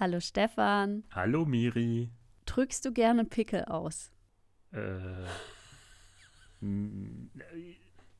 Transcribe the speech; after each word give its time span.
Hallo 0.00 0.18
Stefan. 0.18 1.04
Hallo 1.14 1.44
Miri. 1.44 2.10
Drückst 2.46 2.86
du 2.86 2.90
gerne 2.90 3.26
Pickel 3.26 3.66
aus? 3.66 4.10
Äh, 4.72 5.26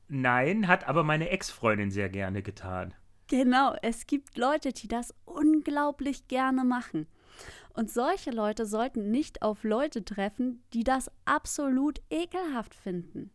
nein, 0.09 0.69
hat 0.69 0.87
aber 0.87 1.05
meine 1.05 1.31
Ex-Freundin 1.31 1.91
sehr 1.91 2.11
gerne 2.11 2.43
getan. 2.43 2.93
Genau, 3.29 3.75
es 3.81 4.07
gibt 4.07 4.37
Leute, 4.37 4.75
die 4.75 4.89
das 4.89 5.15
unglaublich 5.25 6.29
gerne 6.29 6.65
machen. 6.65 7.07
Und 7.73 7.91
solche 7.91 8.31
Leute 8.31 8.67
sollten 8.67 9.11
nicht 9.11 9.41
auf 9.41 9.65
Leute 9.65 10.05
treffen, 10.05 10.63
die 10.75 10.85
das 10.85 11.11
absolut 11.25 12.03
ekelhaft 12.11 12.75
finden. 12.75 13.31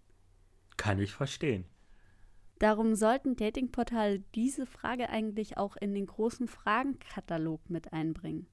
Kann 0.77 0.99
ich 0.99 1.13
verstehen. 1.13 1.65
Darum 2.59 2.95
sollten 2.95 3.35
Datingportale 3.35 4.19
diese 4.33 4.65
Frage 4.65 5.09
eigentlich 5.09 5.57
auch 5.57 5.75
in 5.75 5.93
den 5.93 6.05
großen 6.05 6.47
Fragenkatalog 6.47 7.69
mit 7.69 7.91
einbringen. 7.91 8.47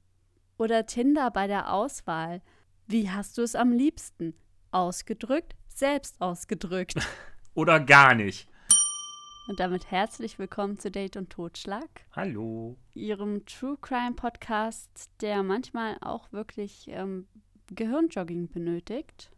Oder 0.58 0.86
Tinder 0.86 1.30
bei 1.30 1.46
der 1.46 1.72
Auswahl. 1.72 2.42
Wie 2.88 3.10
hast 3.10 3.38
du 3.38 3.42
es 3.42 3.54
am 3.54 3.70
liebsten? 3.70 4.34
Ausgedrückt, 4.72 5.54
selbst 5.68 6.20
ausgedrückt. 6.20 6.96
Oder 7.54 7.78
gar 7.78 8.14
nicht. 8.16 8.48
Und 9.48 9.60
damit 9.60 9.90
herzlich 9.90 10.36
willkommen 10.38 10.78
zu 10.78 10.90
Date 10.90 11.16
und 11.16 11.30
Totschlag. 11.30 11.88
Hallo. 12.10 12.76
Ihrem 12.94 13.46
True 13.46 13.76
Crime 13.80 14.14
Podcast, 14.14 15.10
der 15.20 15.44
manchmal 15.44 15.96
auch 16.00 16.32
wirklich 16.32 16.86
ähm, 16.88 17.28
Gehirnjogging 17.72 18.50
benötigt. 18.50 19.30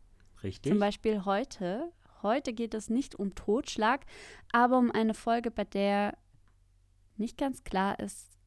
Richtig. 0.42 0.72
Zum 0.72 0.78
Beispiel 0.78 1.27
heute 1.27 1.92
Heute 2.25 2.55
geht 2.55 2.72
es 2.72 2.89
nicht 2.89 3.14
um 3.14 3.34
Totschlag, 3.34 4.06
aber 4.50 4.78
um 4.78 4.91
eine 4.91 5.12
Folge, 5.12 5.50
bei 5.50 5.64
der 5.64 6.17
nicht 7.19 7.36
ganz 7.36 7.64
klar 7.64 8.00
ist, 8.00 8.39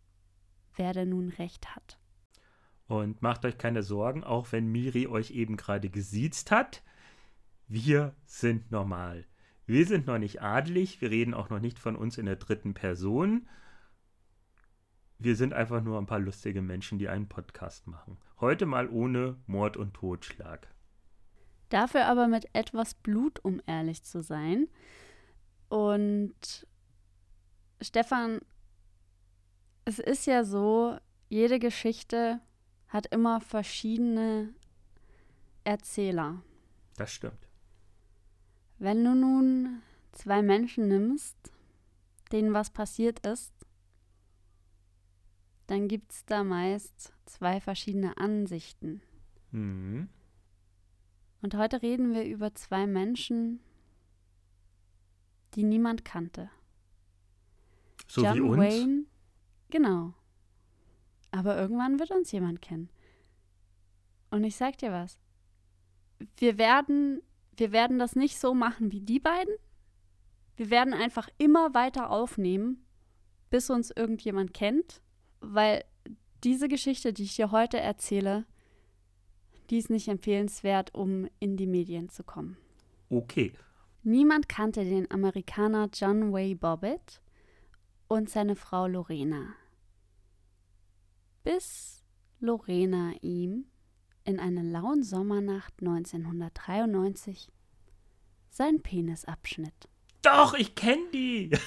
wer 0.75 0.93
denn 0.93 1.09
nun 1.09 1.29
recht 1.29 1.75
hat. 1.75 1.99
Und 2.87 3.21
macht 3.21 3.45
euch 3.45 3.59
keine 3.59 3.83
Sorgen, 3.83 4.23
auch 4.23 4.51
wenn 4.51 4.65
Miri 4.71 5.05
euch 5.05 5.29
eben 5.29 5.57
gerade 5.57 5.91
gesiezt 5.91 6.49
hat. 6.49 6.81
Wir 7.67 8.15
sind 8.25 8.71
normal. 8.71 9.27
Wir 9.67 9.85
sind 9.85 10.07
noch 10.07 10.17
nicht 10.17 10.41
adelig, 10.41 10.99
wir 10.99 11.11
reden 11.11 11.35
auch 11.35 11.51
noch 11.51 11.59
nicht 11.59 11.77
von 11.77 11.95
uns 11.95 12.17
in 12.17 12.25
der 12.25 12.37
dritten 12.37 12.73
Person. 12.73 13.47
Wir 15.19 15.35
sind 15.35 15.53
einfach 15.53 15.83
nur 15.83 15.99
ein 15.99 16.07
paar 16.07 16.19
lustige 16.19 16.63
Menschen, 16.63 16.97
die 16.97 17.09
einen 17.09 17.27
Podcast 17.27 17.85
machen. 17.85 18.17
Heute 18.39 18.65
mal 18.65 18.89
ohne 18.89 19.37
Mord 19.45 19.77
und 19.77 19.93
Totschlag. 19.93 20.67
Dafür 21.69 22.05
aber 22.05 22.27
mit 22.27 22.47
etwas 22.53 22.93
Blut, 22.93 23.43
um 23.43 23.61
ehrlich 23.65 24.03
zu 24.03 24.21
sein. 24.21 24.67
Und 25.69 26.65
Stefan, 27.81 28.39
es 29.85 29.99
ist 29.99 30.25
ja 30.25 30.43
so, 30.43 30.97
jede 31.29 31.59
Geschichte 31.59 32.39
hat 32.87 33.07
immer 33.07 33.41
verschiedene 33.41 34.53
Erzähler. 35.63 36.41
Das 36.95 37.11
stimmt. 37.11 37.47
Wenn 38.79 39.03
du 39.03 39.15
nun 39.15 39.81
zwei 40.11 40.41
Menschen 40.41 40.87
nimmst, 40.87 41.35
denen 42.31 42.53
was 42.53 42.69
passiert 42.69 43.25
ist, 43.25 43.53
dann 45.67 45.87
gibt 45.87 46.11
es 46.11 46.25
da 46.25 46.43
meist 46.43 47.13
zwei 47.25 47.59
verschiedene 47.59 48.17
Ansichten. 48.17 49.01
Mhm. 49.51 50.09
Und 51.41 51.55
heute 51.55 51.81
reden 51.81 52.13
wir 52.13 52.23
über 52.25 52.53
zwei 52.55 52.87
Menschen, 52.87 53.59
die 55.53 55.63
niemand 55.63 56.03
kannte. 56.03 56.49
So 58.07 58.23
John 58.23 58.35
wie 58.35 58.41
uns? 58.41 58.57
Wayne, 58.57 59.05
genau. 59.69 60.13
Aber 61.31 61.57
irgendwann 61.57 61.99
wird 61.99 62.11
uns 62.11 62.31
jemand 62.31 62.61
kennen. 62.61 62.89
Und 64.31 64.43
ich 64.43 64.55
sag 64.55 64.77
dir 64.77 64.91
was. 64.91 65.19
Wir 66.37 66.57
werden, 66.57 67.21
wir 67.55 67.71
werden 67.71 67.99
das 67.99 68.15
nicht 68.15 68.39
so 68.39 68.53
machen 68.53 68.91
wie 68.91 69.01
die 69.01 69.19
beiden. 69.19 69.53
Wir 70.55 70.71
werden 70.71 70.93
einfach 70.93 71.29
immer 71.37 71.73
weiter 71.73 72.09
aufnehmen, 72.09 72.83
bis 73.49 73.69
uns 73.69 73.91
irgendjemand 73.91 74.53
kennt, 74.53 75.01
weil 75.39 75.83
diese 76.43 76.67
Geschichte, 76.67 77.13
die 77.13 77.23
ich 77.23 77.35
dir 77.35 77.51
heute 77.51 77.79
erzähle, 77.79 78.45
die 79.69 79.77
ist 79.77 79.89
nicht 79.89 80.07
empfehlenswert, 80.07 80.93
um 80.93 81.27
in 81.39 81.57
die 81.57 81.67
Medien 81.67 82.09
zu 82.09 82.23
kommen. 82.23 82.57
Okay. 83.09 83.53
Niemand 84.03 84.47
kannte 84.47 84.85
den 84.85 85.09
Amerikaner 85.11 85.89
John 85.93 86.31
Way 86.31 86.55
Bobbitt 86.55 87.21
und 88.07 88.29
seine 88.29 88.55
Frau 88.55 88.87
Lorena. 88.87 89.53
Bis 91.43 92.03
Lorena 92.39 93.13
ihm 93.21 93.65
in 94.23 94.39
einer 94.39 94.63
lauen 94.63 95.03
Sommernacht 95.03 95.73
1993 95.79 97.49
seinen 98.49 98.81
Penis 98.81 99.25
abschnitt. 99.25 99.89
Doch, 100.21 100.53
ich 100.53 100.75
kenne 100.75 101.09
die. 101.13 101.51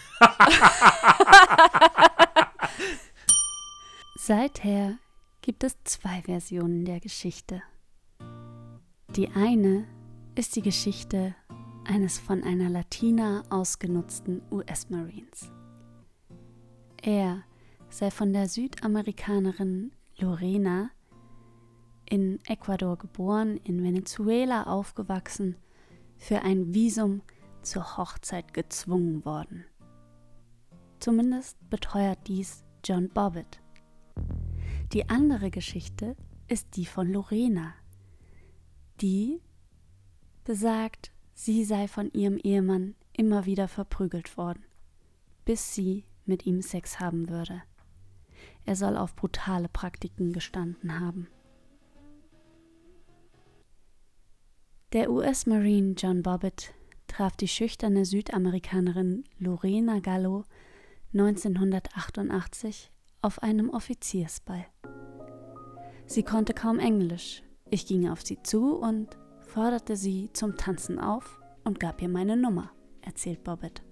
Seither 4.16 4.99
gibt 5.41 5.65
es 5.65 5.77
zwei 5.84 6.22
Versionen 6.22 6.84
der 6.84 7.00
Geschichte. 7.00 7.62
Die 9.16 9.28
eine 9.31 9.88
ist 10.37 10.54
die 10.54 10.62
Geschichte 10.62 11.34
eines 11.84 12.21
von 12.21 12.44
einer 12.44 12.71
Latina 12.71 13.43
ausgenutzten 13.50 14.41
US-Marines. 14.53 15.50
Er 17.03 17.43
sei 17.88 18.12
von 18.12 18.32
der 18.32 18.48
Südamerikanerin 18.48 19.91
Lorena 20.16 20.91
in 22.09 22.38
Ecuador 22.47 22.97
geboren, 22.97 23.56
in 23.65 23.82
Venezuela 23.82 24.69
aufgewachsen, 24.69 25.56
für 26.16 26.42
ein 26.42 26.72
Visum 26.72 27.22
zur 27.62 27.97
Hochzeit 27.97 28.54
gezwungen 28.54 29.25
worden. 29.25 29.65
Zumindest 31.00 31.56
beteuert 31.69 32.28
dies 32.28 32.62
John 32.84 33.09
Bobbitt. 33.09 33.60
Die 34.92 35.09
andere 35.09 35.50
Geschichte 35.50 36.15
ist 36.47 36.77
die 36.77 36.87
von 36.87 37.12
Lorena, 37.12 37.75
die 39.00 39.41
besagt, 40.44 41.11
sie 41.34 41.65
sei 41.65 41.88
von 41.88 42.11
ihrem 42.12 42.38
Ehemann 42.38 42.94
immer 43.12 43.47
wieder 43.47 43.69
verprügelt 43.69 44.37
worden, 44.37 44.65
bis 45.44 45.75
sie 45.75 46.05
mit 46.27 46.47
ihm 46.47 46.62
Sex 46.62 47.00
haben 47.00 47.28
würde. 47.28 47.62
Er 48.65 48.77
soll 48.77 48.97
auf 48.97 49.16
brutale 49.16 49.69
Praktiken 49.69 50.33
gestanden 50.33 51.00
haben. 51.00 51.28
Der 54.93 55.10
US-Marine 55.10 55.94
John 55.97 56.22
Bobbitt 56.22 56.75
traf 57.06 57.37
die 57.37 57.49
schüchterne 57.49 58.05
Südamerikanerin 58.05 59.25
Lorena 59.39 60.00
Gallo 60.00 60.44
1988 61.12 62.91
auf 63.22 63.43
einem 63.43 63.71
Offiziersball. 63.71 64.66
Sie 66.06 66.22
konnte 66.25 66.55
kaum 66.55 66.81
Englisch, 66.81 67.42
ich 67.71 67.87
ging 67.87 68.09
auf 68.09 68.22
sie 68.22 68.43
zu 68.43 68.77
und 68.77 69.17
forderte 69.41 69.97
sie 69.97 70.31
zum 70.33 70.57
Tanzen 70.57 70.99
auf 70.99 71.41
und 71.65 71.81
gab 71.81 72.03
ihr 72.03 72.09
meine 72.09 72.37
Nummer, 72.37 72.71
erzählt 73.03 73.45
Bobbett. 73.45 73.83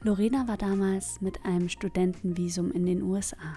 Lorena 0.00 0.46
war 0.46 0.56
damals 0.56 1.20
mit 1.20 1.44
einem 1.44 1.68
Studentenvisum 1.68 2.70
in 2.70 2.86
den 2.86 3.02
USA. 3.02 3.56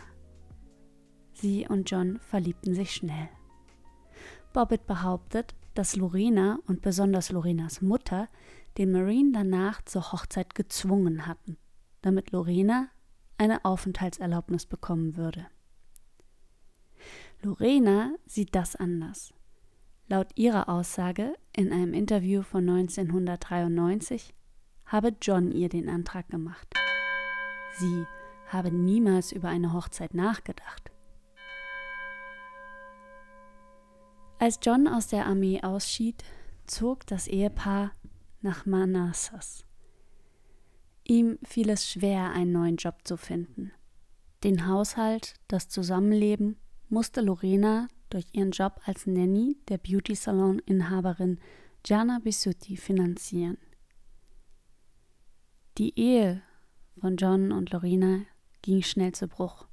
Sie 1.34 1.68
und 1.68 1.90
John 1.90 2.20
verliebten 2.20 2.74
sich 2.74 2.92
schnell. 2.92 3.30
Bobbett 4.54 4.88
behauptet, 4.88 5.56
dass 5.76 5.96
Lorena 5.96 6.60
und 6.68 6.82
besonders 6.82 7.32
Lorenas 7.32 7.82
Mutter 7.82 8.28
den 8.78 8.92
Marine 8.92 9.32
danach 9.34 9.82
zur 9.84 10.12
Hochzeit 10.12 10.56
gezwungen 10.56 11.28
hatten, 11.28 11.58
damit 12.02 12.32
Lorena 12.32 12.90
eine 13.38 13.64
Aufenthaltserlaubnis 13.64 14.66
bekommen 14.66 15.16
würde. 15.16 15.48
Lorena 17.44 18.14
sieht 18.28 18.54
das 18.54 18.76
anders. 18.76 19.34
Laut 20.08 20.28
ihrer 20.36 20.70
Aussage 20.70 21.34
in 21.56 21.72
einem 21.72 21.94
Interview 21.94 22.44
von 22.44 22.70
1993 22.70 24.36
habe 24.86 25.16
John 25.20 25.52
ihr 25.52 25.68
den 25.68 25.90
Antrag 25.90 26.30
gemacht. 26.30 26.68
Sie 27.80 28.06
habe 28.48 28.72
niemals 28.72 29.32
über 29.32 29.50
eine 29.50 29.74
Hochzeit 29.74 30.14
nachgedacht. 30.14 30.92
Als 34.38 34.60
John 34.62 34.88
aus 34.88 35.08
der 35.08 35.26
Armee 35.26 35.62
ausschied, 35.64 36.24
zog 36.68 37.08
das 37.08 37.28
Ehepaar 37.28 37.92
nach 38.42 38.68
Manassas. 38.68 39.66
Ihm 41.06 41.40
fiel 41.44 41.70
es 41.70 41.90
schwer, 41.90 42.32
einen 42.32 42.52
neuen 42.52 42.76
Job 42.76 43.00
zu 43.04 43.18
finden. 43.18 43.72
Den 44.44 44.68
Haushalt, 44.68 45.36
das 45.48 45.70
Zusammenleben 45.70 46.58
musste 46.92 47.22
Lorena 47.22 47.88
durch 48.10 48.26
ihren 48.34 48.52
Job 48.52 48.82
als 48.86 49.08
Nanny 49.08 49.58
der 49.70 49.78
Beauty-Salon-Inhaberin 49.78 51.40
Gianna 51.84 52.20
Bisutti 52.20 52.78
finanzieren. 52.78 53.58
Die 55.78 55.98
Ehe 55.98 56.44
von 57.00 57.16
John 57.16 57.52
und 57.52 57.72
Lorena 57.72 58.22
ging 58.62 58.84
schnell 58.84 59.14
zu 59.14 59.28
Bruch. 59.28 59.66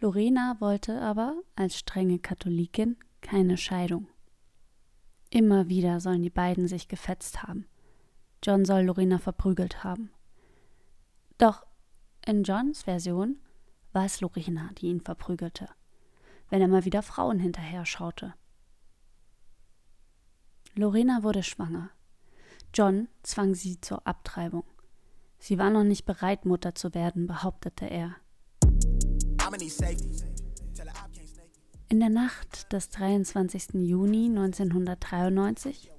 Lorena 0.00 0.56
wollte 0.60 1.00
aber 1.00 1.42
als 1.56 1.76
strenge 1.76 2.18
Katholikin 2.18 2.96
keine 3.22 3.56
Scheidung. 3.56 4.06
Immer 5.30 5.68
wieder 5.68 5.98
sollen 6.00 6.22
die 6.22 6.30
beiden 6.30 6.68
sich 6.68 6.86
gefetzt 6.86 7.42
haben. 7.42 7.66
John 8.44 8.64
soll 8.64 8.82
Lorena 8.82 9.18
verprügelt 9.18 9.82
haben. 9.82 10.10
Doch 11.38 11.66
in 12.24 12.44
Johns 12.44 12.84
Version 12.84 13.40
war 13.92 14.04
es 14.04 14.20
Lorena, 14.20 14.70
die 14.78 14.86
ihn 14.86 15.00
verprügelte, 15.00 15.68
wenn 16.50 16.60
er 16.60 16.68
mal 16.68 16.84
wieder 16.84 17.02
Frauen 17.02 17.38
hinterher 17.38 17.86
schaute. 17.86 18.34
Lorena 20.74 21.22
wurde 21.22 21.42
schwanger. 21.42 21.90
John 22.74 23.08
zwang 23.22 23.54
sie 23.54 23.80
zur 23.80 24.06
Abtreibung. 24.06 24.64
Sie 25.38 25.58
war 25.58 25.70
noch 25.70 25.84
nicht 25.84 26.04
bereit, 26.04 26.44
Mutter 26.44 26.74
zu 26.74 26.94
werden, 26.94 27.26
behauptete 27.26 27.86
er. 27.86 28.16
In 31.88 32.00
der 32.00 32.08
Nacht 32.08 32.72
des 32.72 32.90
23. 32.90 33.74
Juni 33.74 34.26
1993 34.26 35.90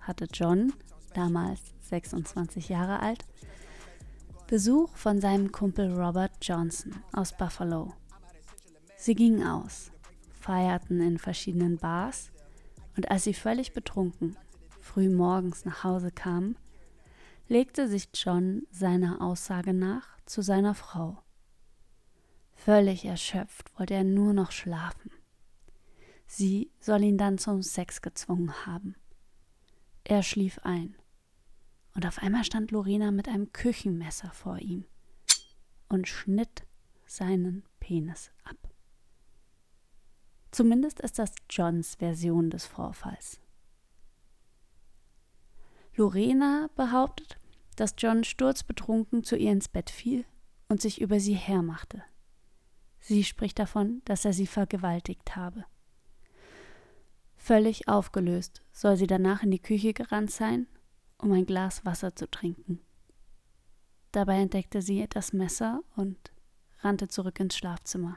hatte 0.00 0.26
John, 0.32 0.72
damals 1.14 1.60
26 1.82 2.68
Jahre 2.68 3.00
alt, 3.00 3.24
Besuch 4.46 4.96
von 4.96 5.20
seinem 5.20 5.52
Kumpel 5.52 5.92
Robert 5.92 6.32
Johnson 6.40 6.94
aus 7.12 7.36
Buffalo. 7.36 7.92
Sie 8.96 9.14
gingen 9.14 9.46
aus, 9.46 9.92
feierten 10.40 11.00
in 11.00 11.18
verschiedenen 11.18 11.76
Bars 11.78 12.30
und 12.96 13.10
als 13.10 13.24
sie 13.24 13.34
völlig 13.34 13.72
betrunken 13.72 14.36
früh 14.80 15.10
morgens 15.10 15.64
nach 15.64 15.84
Hause 15.84 16.10
kamen, 16.10 16.56
legte 17.48 17.88
sich 17.88 18.08
John 18.14 18.62
seiner 18.70 19.20
Aussage 19.20 19.74
nach 19.74 20.16
zu 20.24 20.42
seiner 20.42 20.74
Frau. 20.74 21.22
Völlig 22.54 23.04
erschöpft 23.04 23.78
wollte 23.78 23.94
er 23.94 24.04
nur 24.04 24.32
noch 24.32 24.52
schlafen. 24.52 25.10
Sie 26.26 26.70
soll 26.80 27.02
ihn 27.02 27.18
dann 27.18 27.38
zum 27.38 27.62
Sex 27.62 28.00
gezwungen 28.00 28.66
haben. 28.66 28.96
Er 30.04 30.22
schlief 30.22 30.58
ein. 30.62 30.96
Und 31.94 32.06
auf 32.06 32.18
einmal 32.18 32.44
stand 32.44 32.70
Lorena 32.70 33.10
mit 33.10 33.28
einem 33.28 33.52
Küchenmesser 33.52 34.30
vor 34.32 34.58
ihm 34.58 34.84
und 35.88 36.08
schnitt 36.08 36.66
seinen 37.06 37.64
Penis 37.80 38.30
ab. 38.44 38.56
Zumindest 40.56 41.00
ist 41.00 41.18
das 41.18 41.32
Johns 41.50 41.96
Version 41.96 42.48
des 42.48 42.64
Vorfalls. 42.64 43.42
Lorena 45.96 46.70
behauptet, 46.74 47.38
dass 47.76 47.94
John 47.98 48.24
sturzbetrunken 48.24 49.22
zu 49.22 49.36
ihr 49.36 49.52
ins 49.52 49.68
Bett 49.68 49.90
fiel 49.90 50.24
und 50.70 50.80
sich 50.80 50.98
über 51.02 51.20
sie 51.20 51.34
hermachte. 51.34 52.02
Sie 53.00 53.22
spricht 53.22 53.58
davon, 53.58 54.00
dass 54.06 54.24
er 54.24 54.32
sie 54.32 54.46
vergewaltigt 54.46 55.36
habe. 55.36 55.66
Völlig 57.34 57.86
aufgelöst 57.86 58.62
soll 58.72 58.96
sie 58.96 59.06
danach 59.06 59.42
in 59.42 59.50
die 59.50 59.60
Küche 59.60 59.92
gerannt 59.92 60.30
sein, 60.30 60.68
um 61.18 61.32
ein 61.32 61.44
Glas 61.44 61.84
Wasser 61.84 62.16
zu 62.16 62.30
trinken. 62.30 62.80
Dabei 64.10 64.40
entdeckte 64.40 64.80
sie 64.80 65.06
das 65.06 65.34
Messer 65.34 65.82
und 65.96 66.32
rannte 66.78 67.08
zurück 67.08 67.40
ins 67.40 67.58
Schlafzimmer. 67.58 68.16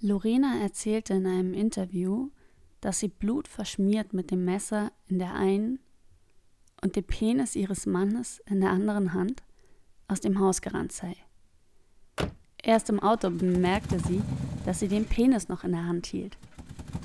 Lorena 0.00 0.60
erzählte 0.60 1.14
in 1.14 1.26
einem 1.26 1.54
Interview, 1.54 2.30
dass 2.80 3.00
sie 3.00 3.08
blutverschmiert 3.08 4.12
mit 4.12 4.30
dem 4.30 4.44
Messer 4.44 4.92
in 5.08 5.18
der 5.18 5.34
einen 5.34 5.80
und 6.80 6.94
dem 6.94 7.04
Penis 7.04 7.56
ihres 7.56 7.86
Mannes 7.86 8.40
in 8.46 8.60
der 8.60 8.70
anderen 8.70 9.12
Hand 9.12 9.42
aus 10.06 10.20
dem 10.20 10.38
Haus 10.38 10.60
gerannt 10.62 10.92
sei. 10.92 11.16
Erst 12.62 12.90
im 12.90 13.00
Auto 13.00 13.30
bemerkte 13.30 13.98
sie, 13.98 14.22
dass 14.64 14.80
sie 14.80 14.88
den 14.88 15.04
Penis 15.04 15.48
noch 15.48 15.64
in 15.64 15.72
der 15.72 15.86
Hand 15.86 16.06
hielt. 16.06 16.38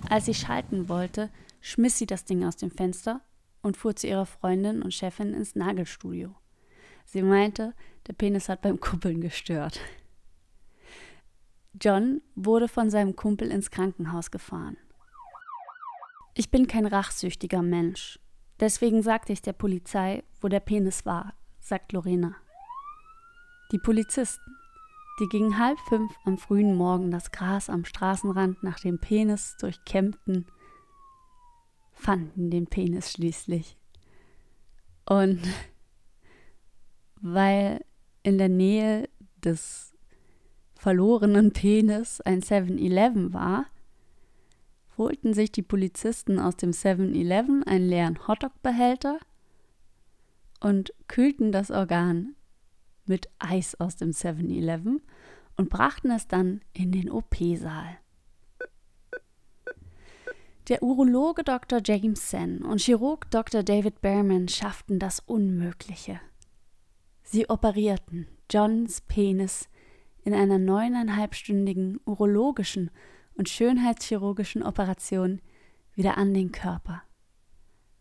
Als 0.10 0.26
sie 0.26 0.34
schalten 0.34 0.90
wollte, 0.90 1.30
schmiss 1.62 1.98
sie 1.98 2.06
das 2.06 2.26
Ding 2.26 2.44
aus 2.44 2.58
dem 2.58 2.70
Fenster 2.70 3.22
und 3.62 3.78
fuhr 3.78 3.96
zu 3.96 4.08
ihrer 4.08 4.26
Freundin 4.26 4.82
und 4.82 4.94
Chefin 4.94 5.34
ins 5.34 5.56
Nagelstudio. 5.56 6.36
Sie 7.06 7.24
meinte, 7.24 7.74
der 8.08 8.14
Penis 8.14 8.50
hat 8.50 8.62
beim 8.62 8.80
Kuppeln 8.80 9.22
gestört. 9.22 9.80
John 11.82 12.22
wurde 12.36 12.68
von 12.68 12.90
seinem 12.90 13.16
Kumpel 13.16 13.52
ins 13.52 13.72
Krankenhaus 13.72 14.30
gefahren. 14.30 14.78
Ich 16.36 16.52
bin 16.52 16.68
kein 16.68 16.86
rachsüchtiger 16.86 17.62
Mensch. 17.62 18.20
Deswegen 18.60 19.02
sagte 19.02 19.34
ich 19.34 19.42
der 19.42 19.54
Polizei, 19.54 20.24
wo 20.40 20.48
der 20.48 20.60
Penis 20.60 21.06
war, 21.06 21.34
sagt 21.60 21.92
Lorena. 21.92 22.36
Die 23.72 23.80
Polizisten, 23.80 24.56
die 25.20 25.28
gegen 25.28 25.58
halb 25.58 25.80
fünf 25.90 26.12
am 26.26 26.38
frühen 26.38 26.76
Morgen 26.76 27.12
das 27.12 27.32
Gras 27.32 27.70
am 27.70 27.86
Straßenrand 27.86 28.62
nach 28.64 28.80
dem 28.80 29.00
Penis 29.00 29.58
durchkämmten, 29.60 30.46
fanden 31.92 32.52
den 32.52 32.68
Penis 32.68 33.12
schließlich. 33.12 33.78
Und 35.06 35.42
weil 37.22 37.84
in 38.22 38.38
der 38.38 38.50
Nähe 38.50 39.10
des 39.44 39.93
verlorenen 40.84 41.54
Penis 41.54 42.20
ein 42.20 42.42
7-Eleven 42.42 43.32
war, 43.32 43.68
holten 44.98 45.34
sich 45.34 45.50
die 45.50 45.62
Polizisten 45.62 46.40
aus 46.40 46.58
dem 46.58 46.72
7-Eleven 46.72 47.64
einen 47.64 47.88
leeren 47.88 48.28
Hotdog-Behälter 48.28 49.18
und 50.60 50.94
kühlten 51.08 51.54
das 51.54 51.72
Organ 51.72 52.36
mit 53.06 53.30
Eis 53.40 53.76
aus 53.76 53.96
dem 53.96 54.12
7-Eleven 54.12 55.02
und 55.56 55.70
brachten 55.70 56.12
es 56.12 56.28
dann 56.28 56.60
in 56.74 56.92
den 56.92 57.10
OP-Saal. 57.10 57.98
Der 60.68 60.84
Urologe 60.84 61.46
Dr. 61.46 61.80
James 61.82 62.30
Sen 62.30 62.62
und 62.62 62.82
Chirurg 62.82 63.32
Dr. 63.32 63.64
David 63.64 64.02
Behrman 64.02 64.50
schafften 64.50 65.00
das 65.00 65.22
Unmögliche. 65.22 66.20
Sie 67.24 67.50
operierten 67.50 68.28
Johns 68.52 69.00
Penis 69.00 69.70
in 70.24 70.34
einer 70.34 70.60
neuneinhalbstündigen 70.60 72.00
urologischen 72.06 72.92
und 73.36 73.50
schönheitschirurgischen 73.50 74.64
Operation 74.64 75.42
wieder 75.96 76.18
an 76.18 76.34
den 76.34 76.52
Körper. 76.52 77.04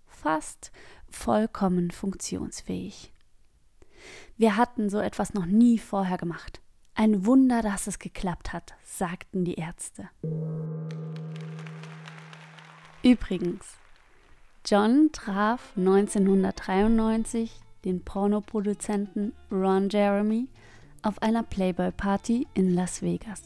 Fast 0.07 0.73
vollkommen 1.09 1.91
funktionsfähig. 1.91 3.13
Wir 4.37 4.57
hatten 4.57 4.89
so 4.89 4.99
etwas 4.99 5.35
noch 5.35 5.47
nie 5.47 5.79
vorher 5.79 6.19
gemacht. 6.19 6.61
Ein 6.95 7.25
Wunder, 7.27 7.63
dass 7.63 7.87
es 7.87 7.99
geklappt 7.99 8.53
hat, 8.53 8.75
sagten 8.85 9.45
die 9.45 9.55
Ärzte. 9.55 10.09
Übrigens, 13.03 13.79
John 14.65 15.11
traf 15.13 15.73
1993 15.77 17.59
den 17.85 18.05
Pornoproduzenten 18.05 19.33
Ron 19.51 19.89
Jeremy 19.89 20.49
auf 21.03 21.21
einer 21.21 21.43
Playboy-Party 21.43 22.47
in 22.55 22.75
Las 22.75 23.03
Vegas. 23.03 23.43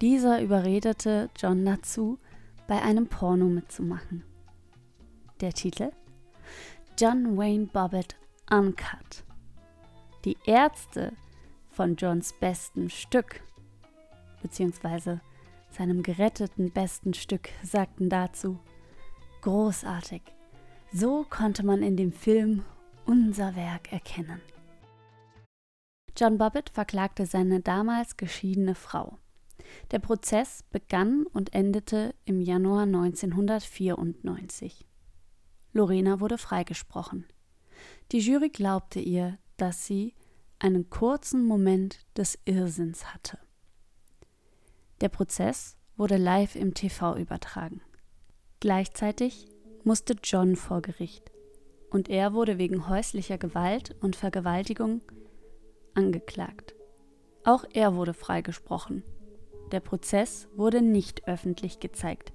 Dieser 0.00 0.40
überredete 0.40 1.30
John 1.36 1.64
dazu, 1.64 2.18
bei 2.66 2.80
einem 2.80 3.08
Porno 3.08 3.46
mitzumachen. 3.46 4.24
Der 5.40 5.52
Titel? 5.52 5.90
John 6.98 7.36
Wayne 7.36 7.66
Bobbitt 7.66 8.16
Uncut. 8.50 9.24
Die 10.24 10.36
Ärzte 10.44 11.12
von 11.70 11.96
Johns 11.96 12.32
besten 12.34 12.90
Stück, 12.90 13.42
beziehungsweise 14.42 15.20
seinem 15.70 16.02
geretteten 16.02 16.70
besten 16.70 17.14
Stück, 17.14 17.48
sagten 17.62 18.08
dazu, 18.08 18.58
großartig, 19.40 20.22
so 20.92 21.24
konnte 21.28 21.64
man 21.64 21.82
in 21.82 21.96
dem 21.96 22.12
Film 22.12 22.64
unser 23.06 23.56
Werk 23.56 23.92
erkennen. 23.92 24.40
John 26.16 26.38
Bobbitt 26.38 26.70
verklagte 26.70 27.26
seine 27.26 27.60
damals 27.60 28.16
geschiedene 28.16 28.74
Frau. 28.74 29.18
Der 29.90 29.98
Prozess 29.98 30.64
begann 30.70 31.24
und 31.32 31.54
endete 31.54 32.14
im 32.24 32.40
Januar 32.40 32.82
1994. 32.82 34.86
Lorena 35.72 36.20
wurde 36.20 36.38
freigesprochen. 36.38 37.26
Die 38.12 38.18
Jury 38.18 38.50
glaubte 38.50 39.00
ihr, 39.00 39.38
dass 39.56 39.86
sie 39.86 40.14
einen 40.58 40.90
kurzen 40.90 41.46
Moment 41.46 42.04
des 42.16 42.38
Irrsinns 42.44 43.14
hatte. 43.14 43.38
Der 45.00 45.08
Prozess 45.08 45.76
wurde 45.96 46.16
live 46.16 46.54
im 46.54 46.74
TV 46.74 47.16
übertragen. 47.16 47.80
Gleichzeitig 48.60 49.46
musste 49.82 50.14
John 50.22 50.56
vor 50.56 50.82
Gericht 50.82 51.32
und 51.90 52.08
er 52.08 52.32
wurde 52.32 52.58
wegen 52.58 52.88
häuslicher 52.88 53.38
Gewalt 53.38 53.96
und 54.00 54.14
Vergewaltigung 54.14 55.00
angeklagt. 55.94 56.74
Auch 57.44 57.64
er 57.72 57.94
wurde 57.96 58.14
freigesprochen. 58.14 59.02
Der 59.72 59.80
Prozess 59.80 60.48
wurde 60.54 60.82
nicht 60.82 61.26
öffentlich 61.26 61.80
gezeigt, 61.80 62.32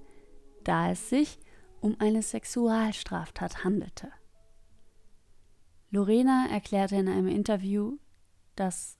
da 0.64 0.90
es 0.90 1.08
sich 1.08 1.38
um 1.80 1.96
eine 2.00 2.22
Sexualstraftat 2.22 3.64
handelte. 3.64 4.10
Lorena 5.90 6.48
erklärte 6.50 6.96
in 6.96 7.08
einem 7.08 7.28
Interview, 7.28 7.96
dass 8.56 8.98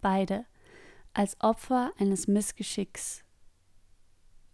beide 0.00 0.44
als 1.14 1.40
Opfer 1.40 1.92
eines 1.98 2.26
Missgeschicks 2.26 3.24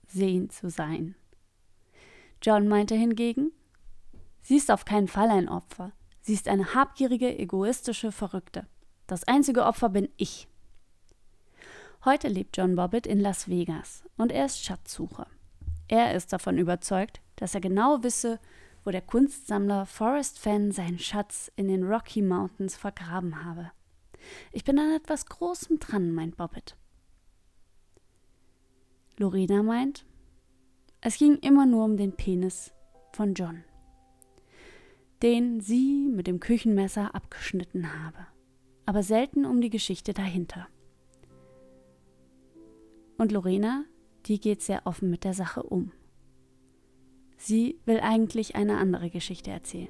sehen 0.07 0.51
zu 0.51 0.71
sein. 0.71 1.17
John 2.43 2.69
meinte 2.69 2.95
hingegen, 2.95 3.51
sie 4.43 4.57
ist 4.57 4.71
auf 4.71 4.85
keinen 4.85 5.09
Fall 5.09 5.31
ein 5.31 5.49
Opfer. 5.49 5.93
Sie 6.21 6.35
ist 6.35 6.49
eine 6.49 6.75
habgierige, 6.75 7.37
egoistische 7.39 8.13
Verrückte. 8.13 8.67
Das 9.07 9.25
einzige 9.25 9.65
Opfer 9.65 9.89
bin 9.89 10.09
ich. 10.17 10.49
Heute 12.05 12.29
lebt 12.29 12.57
John 12.57 12.75
Bobbitt 12.75 13.07
in 13.07 13.21
Las 13.21 13.49
Vegas 13.49 14.05
und 14.17 14.33
er 14.33 14.47
ist 14.47 14.65
Schatzsucher. 14.65 15.29
Er 15.89 16.15
ist 16.15 16.33
davon 16.33 16.59
überzeugt, 16.59 17.21
dass 17.37 17.55
er 17.55 17.61
genau 17.61 18.03
wisse, 18.03 18.41
wo 18.85 18.91
der 18.91 19.03
Kunstsammler 19.03 19.87
Forrest 19.87 20.39
Fenn 20.39 20.73
seinen 20.73 20.99
Schatz 20.99 21.51
in 21.57 21.69
den 21.69 21.85
Rocky 21.85 22.23
Mountains 22.23 22.77
vergraben 22.77 23.45
habe. 23.45 23.71
Ich 24.53 24.65
bin 24.65 24.79
an 24.79 24.95
etwas 24.95 25.27
Großem 25.27 25.79
dran, 25.79 26.13
meint 26.13 26.37
Bobbitt. 26.37 26.77
Lorena 29.19 29.63
meint, 29.63 30.05
es 31.01 31.17
ging 31.19 31.37
immer 31.37 31.67
nur 31.67 31.85
um 31.85 31.97
den 31.97 32.13
Penis 32.17 32.73
von 33.13 33.35
John, 33.35 33.65
den 35.23 35.61
sie 35.61 36.09
mit 36.09 36.27
dem 36.27 36.41
Küchenmesser 36.41 37.15
abgeschnitten 37.15 38.05
habe, 38.05 38.27
aber 38.87 39.03
selten 39.03 39.45
um 39.45 39.61
die 39.61 39.71
Geschichte 39.71 40.15
dahinter. 40.15 40.69
Und 43.19 43.33
Lorena, 43.33 43.85
die 44.27 44.41
geht 44.41 44.63
sehr 44.63 44.87
offen 44.87 45.11
mit 45.11 45.25
der 45.25 45.35
Sache 45.35 45.63
um. 45.63 45.93
Sie 47.37 47.79
will 47.85 48.01
eigentlich 48.01 48.57
eine 48.57 48.79
andere 48.79 49.11
Geschichte 49.11 49.51
erzählen. 49.51 49.89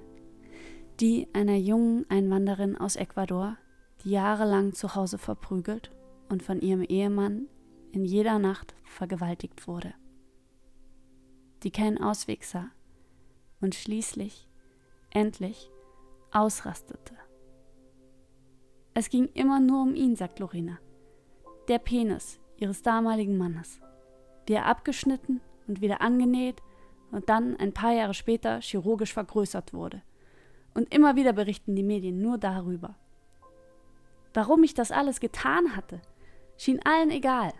Die 1.00 1.28
einer 1.34 1.56
jungen 1.56 2.08
Einwanderin 2.10 2.76
aus 2.76 2.96
Ecuador, 2.96 3.56
die 4.02 4.10
jahrelang 4.10 4.72
zu 4.72 4.94
Hause 4.94 5.18
verprügelt 5.18 5.90
und 6.28 6.42
von 6.42 6.60
ihrem 6.60 6.82
Ehemann 6.82 7.48
in 7.92 8.04
jeder 8.04 8.38
Nacht 8.38 8.74
vergewaltigt 8.84 9.66
wurde. 9.68 9.94
Die 11.62 11.70
keinen 11.70 11.98
Ausweg 11.98 12.44
sah 12.44 12.70
und 13.60 13.74
schließlich, 13.74 14.48
endlich, 15.10 15.70
ausrastete. 16.30 17.14
Es 18.96 19.10
ging 19.10 19.28
immer 19.34 19.60
nur 19.60 19.82
um 19.82 19.94
ihn, 19.94 20.16
sagt 20.16 20.38
Lorena. 20.38 20.78
Der 21.68 21.78
Penis 21.78 22.40
ihres 22.56 22.80
damaligen 22.80 23.36
Mannes, 23.36 23.78
wie 24.46 24.54
er 24.54 24.64
abgeschnitten 24.64 25.42
und 25.66 25.82
wieder 25.82 26.00
angenäht 26.00 26.62
und 27.10 27.28
dann 27.28 27.58
ein 27.58 27.74
paar 27.74 27.92
Jahre 27.92 28.14
später 28.14 28.62
chirurgisch 28.62 29.12
vergrößert 29.12 29.74
wurde. 29.74 30.00
Und 30.72 30.94
immer 30.94 31.14
wieder 31.14 31.34
berichten 31.34 31.76
die 31.76 31.82
Medien 31.82 32.22
nur 32.22 32.38
darüber. 32.38 32.96
Warum 34.32 34.64
ich 34.64 34.72
das 34.72 34.92
alles 34.92 35.20
getan 35.20 35.76
hatte, 35.76 36.00
schien 36.56 36.80
allen 36.82 37.10
egal. 37.10 37.52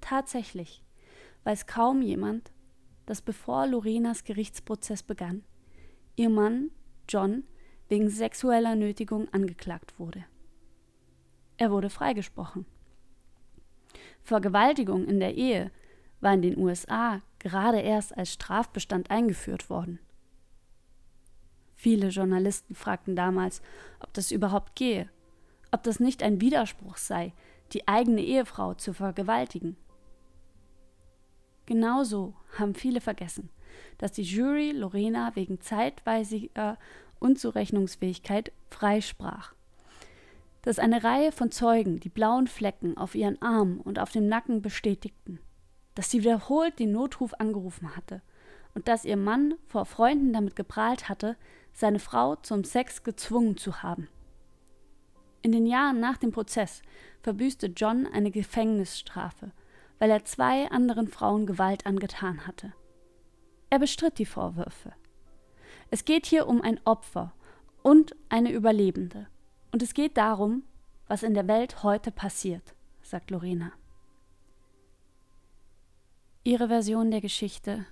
Tatsächlich 0.00 0.82
weiß 1.44 1.66
kaum 1.66 2.00
jemand, 2.00 2.50
dass 3.04 3.20
bevor 3.20 3.66
Lorenas 3.66 4.24
Gerichtsprozess 4.24 5.02
begann, 5.02 5.44
ihr 6.16 6.30
Mann, 6.30 6.70
John, 7.06 7.44
wegen 7.88 8.08
sexueller 8.10 8.74
Nötigung 8.74 9.28
angeklagt 9.32 9.98
wurde. 9.98 10.24
Er 11.56 11.70
wurde 11.70 11.90
freigesprochen. 11.90 12.66
Vergewaltigung 14.22 15.06
in 15.06 15.20
der 15.20 15.34
Ehe 15.34 15.70
war 16.20 16.34
in 16.34 16.42
den 16.42 16.58
USA 16.58 17.22
gerade 17.38 17.80
erst 17.80 18.16
als 18.16 18.32
Strafbestand 18.32 19.10
eingeführt 19.10 19.70
worden. 19.70 20.00
Viele 21.76 22.08
Journalisten 22.08 22.74
fragten 22.74 23.14
damals, 23.14 23.62
ob 24.00 24.12
das 24.14 24.30
überhaupt 24.30 24.74
gehe, 24.74 25.08
ob 25.70 25.82
das 25.82 26.00
nicht 26.00 26.22
ein 26.22 26.40
Widerspruch 26.40 26.96
sei, 26.96 27.32
die 27.72 27.86
eigene 27.86 28.22
Ehefrau 28.22 28.74
zu 28.74 28.92
vergewaltigen. 28.92 29.76
Genauso 31.66 32.34
haben 32.58 32.74
viele 32.74 33.00
vergessen, 33.00 33.50
dass 33.98 34.12
die 34.12 34.22
Jury 34.22 34.70
Lorena 34.70 35.34
wegen 35.34 35.60
zeitweisiger 35.60 36.78
Unzurechnungsfähigkeit 37.18 38.52
freisprach. 38.70 39.54
Dass 40.62 40.78
eine 40.78 41.04
Reihe 41.04 41.32
von 41.32 41.50
Zeugen 41.50 42.00
die 42.00 42.08
blauen 42.08 42.46
Flecken 42.46 42.96
auf 42.96 43.14
ihren 43.14 43.40
Armen 43.40 43.80
und 43.80 43.98
auf 43.98 44.10
dem 44.10 44.28
Nacken 44.28 44.62
bestätigten 44.62 45.38
dass 45.96 46.10
sie 46.10 46.20
wiederholt 46.20 46.78
den 46.78 46.92
Notruf 46.92 47.34
angerufen 47.34 47.96
hatte 47.96 48.22
und 48.74 48.86
dass 48.86 49.04
ihr 49.04 49.16
Mann 49.16 49.54
vor 49.66 49.86
Freunden 49.86 50.32
damit 50.32 50.54
geprahlt 50.54 51.08
hatte, 51.08 51.36
seine 51.72 51.98
Frau 51.98 52.36
zum 52.36 52.62
Sex 52.62 53.02
gezwungen 53.02 53.56
zu 53.56 53.82
haben. 53.82 54.08
In 55.42 55.52
den 55.52 55.66
Jahren 55.66 55.98
nach 55.98 56.18
dem 56.18 56.32
Prozess 56.32 56.82
verbüßte 57.22 57.68
John 57.68 58.06
eine 58.06 58.30
Gefängnisstrafe, 58.30 59.52
weil 59.98 60.10
er 60.10 60.24
zwei 60.24 60.70
anderen 60.70 61.08
Frauen 61.08 61.46
Gewalt 61.46 61.86
angetan 61.86 62.46
hatte. 62.46 62.74
Er 63.70 63.78
bestritt 63.78 64.18
die 64.18 64.26
Vorwürfe. 64.26 64.92
Es 65.90 66.04
geht 66.04 66.26
hier 66.26 66.46
um 66.48 66.62
ein 66.62 66.80
Opfer 66.84 67.32
und 67.82 68.16
eine 68.28 68.52
Überlebende. 68.52 69.28
Und 69.72 69.82
es 69.82 69.94
geht 69.94 70.16
darum, 70.16 70.64
was 71.06 71.22
in 71.22 71.34
der 71.34 71.46
Welt 71.46 71.82
heute 71.82 72.10
passiert, 72.10 72.74
sagt 73.02 73.30
Lorena. 73.30 73.72
Ihre 76.42 76.68
Version 76.68 77.10
der 77.10 77.20
Geschichte 77.20 77.86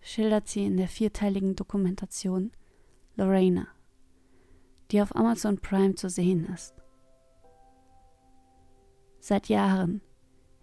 schildert 0.00 0.48
sie 0.48 0.64
in 0.64 0.76
der 0.76 0.88
vierteiligen 0.88 1.56
Dokumentation 1.56 2.52
Lorena, 3.16 3.68
die 4.90 5.00
auf 5.00 5.14
Amazon 5.14 5.58
Prime 5.58 5.94
zu 5.94 6.08
sehen 6.08 6.46
ist. 6.52 6.74
Seit 9.20 9.48
Jahren 9.48 10.02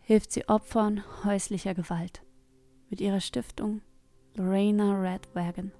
hilft 0.01 0.31
sie 0.31 0.49
Opfern 0.49 1.03
häuslicher 1.23 1.73
Gewalt 1.73 2.23
mit 2.89 2.99
ihrer 2.99 3.21
Stiftung 3.21 3.81
Lorena 4.35 4.99
Red 4.99 5.33
Wagon. 5.33 5.71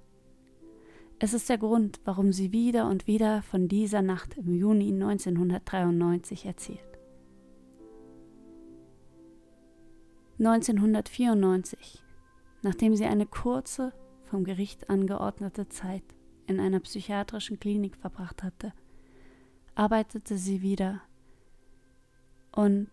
Es 1.22 1.34
ist 1.34 1.50
der 1.50 1.58
Grund, 1.58 2.00
warum 2.06 2.32
sie 2.32 2.54
wieder 2.54 2.88
und 2.88 3.06
wieder 3.06 3.42
von 3.42 3.68
dieser 3.68 4.02
Nacht 4.02 4.38
im 4.38 4.56
Juni 4.56 4.94
1993 4.94 6.46
erzählt. 6.46 6.80
1994, 10.38 12.02
nachdem 12.62 12.96
sie 12.96 13.04
eine 13.04 13.26
kurze, 13.26 13.92
vom 14.24 14.46
Gericht 14.46 14.90
angeordnete 14.90 15.68
Zeit 15.68 16.04
in 16.48 16.62
einer 16.62 16.80
psychiatrischen 16.80 17.60
Klinik 17.60 17.98
verbracht 17.98 18.42
hatte, 18.42 18.72
arbeitete 19.76 20.38
sie 20.38 20.62
wieder 20.62 21.02
und 22.54 22.90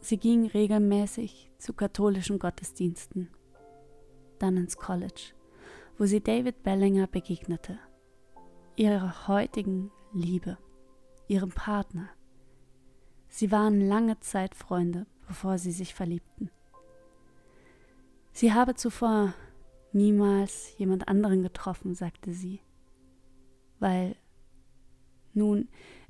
sie 0.00 0.18
ging 0.18 0.46
regelmäßig 0.46 1.50
zu 1.58 1.72
katholischen 1.72 2.38
Gottesdiensten, 2.38 3.28
dann 4.38 4.56
ins 4.56 4.76
College, 4.76 5.34
wo 5.98 6.06
sie 6.06 6.20
David 6.20 6.62
Bellinger 6.62 7.06
begegnete, 7.06 7.78
ihrer 8.76 9.28
heutigen 9.28 9.90
Liebe, 10.12 10.58
ihrem 11.28 11.50
Partner. 11.50 12.08
Sie 13.28 13.50
waren 13.50 13.80
lange 13.80 14.18
Zeit 14.20 14.54
Freunde, 14.54 15.06
bevor 15.26 15.58
sie 15.58 15.72
sich 15.72 15.94
verliebten. 15.94 16.50
Sie 18.32 18.52
habe 18.52 18.74
zuvor 18.74 19.34
niemals 19.92 20.76
jemand 20.78 21.08
anderen 21.08 21.42
getroffen, 21.42 21.94
sagte 21.94 22.32
sie. 22.32 22.60
Weil, 23.78 24.16
nun, 25.32 25.68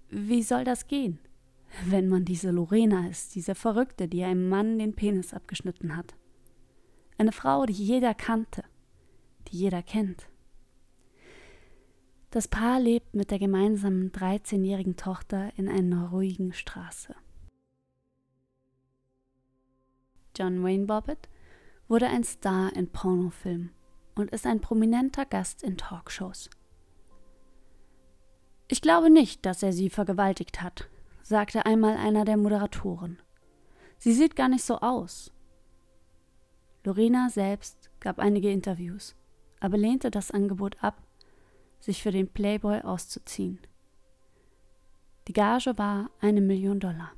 wie 0.09 0.43
soll 0.43 0.65
das 0.65 0.87
gehen, 0.87 1.19
wenn 1.87 2.09
man 2.09 2.25
diese 2.25 2.51
Lorena 2.51 3.09
ist, 3.09 3.35
diese 3.35 3.55
Verrückte, 3.55 4.09
die 4.09 4.25
einem 4.25 4.49
Mann 4.49 4.79
den 4.79 4.95
Penis 4.95 5.35
abgeschnitten 5.35 5.97
hat? 5.97 6.15
Eine 7.19 7.33
Frau, 7.33 7.67
die 7.67 7.73
jeder 7.73 8.15
kannte, 8.15 8.65
die 9.49 9.59
jeder 9.59 9.83
kennt. 9.83 10.29
Das 12.31 12.49
Paar 12.49 12.81
lebt 12.81 13.15
mit 13.15 13.31
der 13.31 13.39
gemeinsamen 13.39 14.11
13-jährigen 14.11 14.97
Tochter 14.97 15.53
in 15.57 15.69
einer 15.69 16.09
ruhigen 16.09 16.53
Straße. 16.53 17.15
John 20.37 20.65
Wayne 20.65 20.87
Bobbitt, 20.87 21.29
wurde 21.89 22.07
ein 22.09 22.25
Star 22.25 22.75
in 22.75 22.91
Pornofilmen 22.91 23.71
und 24.15 24.31
ist 24.31 24.47
ein 24.47 24.61
prominenter 24.61 25.27
Gast 25.27 25.63
in 25.63 25.77
Talkshows. 25.77 26.51
Ich 28.69 28.81
glaube 28.81 29.11
nicht, 29.11 29.45
dass 29.45 29.63
er 29.63 29.73
sie 29.73 29.91
vergewaltigt 29.91 30.63
hat, 30.63 30.89
sagte 31.23 31.67
einmal 31.67 31.97
einer 31.97 32.25
der 32.25 32.37
Moderatoren. 32.37 33.21
Sie 33.99 34.13
sieht 34.13 34.37
gar 34.37 34.49
nicht 34.49 34.65
so 34.65 34.79
aus. 34.79 35.33
Lorena 36.85 37.29
selbst 37.31 37.91
gab 38.01 38.19
einige 38.19 38.51
Interviews, 38.51 39.15
aber 39.65 39.79
lehnte 39.79 40.11
das 40.11 40.31
Angebot 40.31 40.77
ab, 40.85 41.01
sich 41.81 42.03
für 42.03 42.11
den 42.11 42.29
Playboy 42.29 42.83
auszuziehen. 42.83 43.59
Die 45.27 45.33
Gage 45.33 45.79
war 45.79 46.11
eine 46.21 46.43
Million 46.43 46.81
Dollar. 46.81 47.13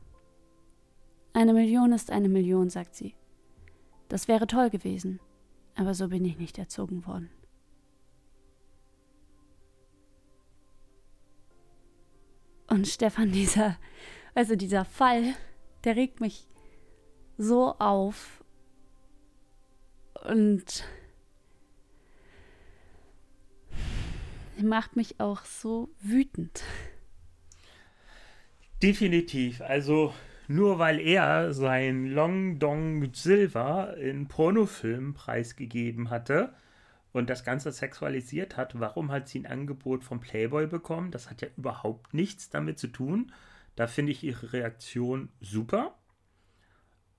Eine 1.32 1.54
Million 1.54 1.90
ist 1.90 2.08
eine 2.08 2.28
Million, 2.28 2.70
sagt 2.70 2.94
sie. 2.94 3.16
Das 4.08 4.28
wäre 4.28 4.46
toll 4.46 4.70
gewesen, 4.70 5.18
aber 5.74 5.92
so 5.92 6.06
bin 6.06 6.24
ich 6.24 6.38
nicht 6.38 6.56
erzogen 6.56 7.04
worden. 7.04 7.30
Und 12.68 12.86
Stefan, 12.86 13.32
dieser, 13.32 13.76
also 14.36 14.54
dieser 14.54 14.84
Fall, 14.84 15.34
der 15.82 15.96
regt 15.96 16.20
mich 16.20 16.46
so 17.38 17.74
auf 17.80 18.44
und 20.28 20.84
macht 24.62 24.96
mich 24.96 25.20
auch 25.20 25.44
so 25.44 25.90
wütend. 26.00 26.62
Definitiv. 28.82 29.60
Also 29.62 30.12
nur 30.48 30.78
weil 30.78 31.00
er 31.00 31.52
sein 31.52 32.06
Long 32.06 32.58
Dong 32.58 33.12
Silver 33.14 33.96
in 33.96 34.28
Pornofilmen 34.28 35.14
preisgegeben 35.14 36.10
hatte 36.10 36.54
und 37.12 37.30
das 37.30 37.44
Ganze 37.44 37.72
sexualisiert 37.72 38.56
hat, 38.56 38.78
warum 38.78 39.10
hat 39.10 39.28
sie 39.28 39.40
ein 39.40 39.46
Angebot 39.46 40.04
vom 40.04 40.20
Playboy 40.20 40.66
bekommen? 40.66 41.10
Das 41.10 41.30
hat 41.30 41.42
ja 41.42 41.48
überhaupt 41.56 42.14
nichts 42.14 42.50
damit 42.50 42.78
zu 42.78 42.88
tun. 42.88 43.32
Da 43.75 43.86
finde 43.86 44.12
ich 44.12 44.22
ihre 44.22 44.52
Reaktion 44.52 45.30
super. 45.40 45.96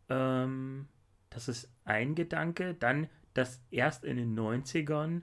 Ähm, 0.10 0.88
das 1.29 1.48
ist 1.48 1.70
ein 1.84 2.15
Gedanke. 2.15 2.75
Dann, 2.75 3.10
dass 3.34 3.62
erst 3.72 4.06
in 4.06 4.17
den 4.17 4.38
90ern 4.38 5.22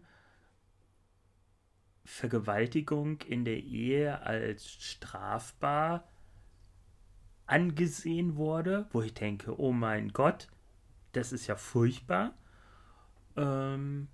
Vergewaltigung 2.04 3.20
in 3.22 3.44
der 3.44 3.58
Ehe 3.58 4.22
als 4.22 4.70
strafbar 4.70 6.08
angesehen 7.46 8.36
wurde, 8.36 8.86
wo 8.92 9.02
ich 9.02 9.14
denke, 9.14 9.58
oh 9.58 9.72
mein 9.72 10.12
Gott, 10.12 10.48
das 11.12 11.32
ist 11.32 11.46
ja 11.46 11.56
furchtbar. 11.56 12.34
Ähm, 13.36 14.08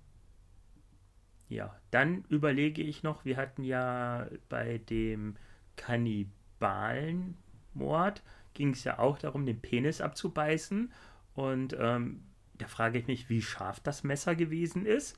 ja, 1.49 1.75
dann 1.91 2.23
überlege 2.29 2.81
ich 2.81 3.03
noch, 3.03 3.25
wir 3.25 3.37
hatten 3.37 3.63
ja 3.63 4.27
bei 4.47 4.77
dem 4.77 5.35
Kannibalenmord, 5.75 8.23
ging 8.53 8.71
es 8.71 8.83
ja 8.83 8.99
auch 8.99 9.17
darum, 9.17 9.45
den 9.45 9.61
Penis 9.61 10.01
abzubeißen. 10.01 10.91
Und 11.33 11.75
ähm, 11.77 12.23
da 12.53 12.67
frage 12.67 12.99
ich 12.99 13.07
mich, 13.07 13.29
wie 13.29 13.41
scharf 13.41 13.79
das 13.79 14.03
Messer 14.03 14.35
gewesen 14.35 14.85
ist, 14.85 15.17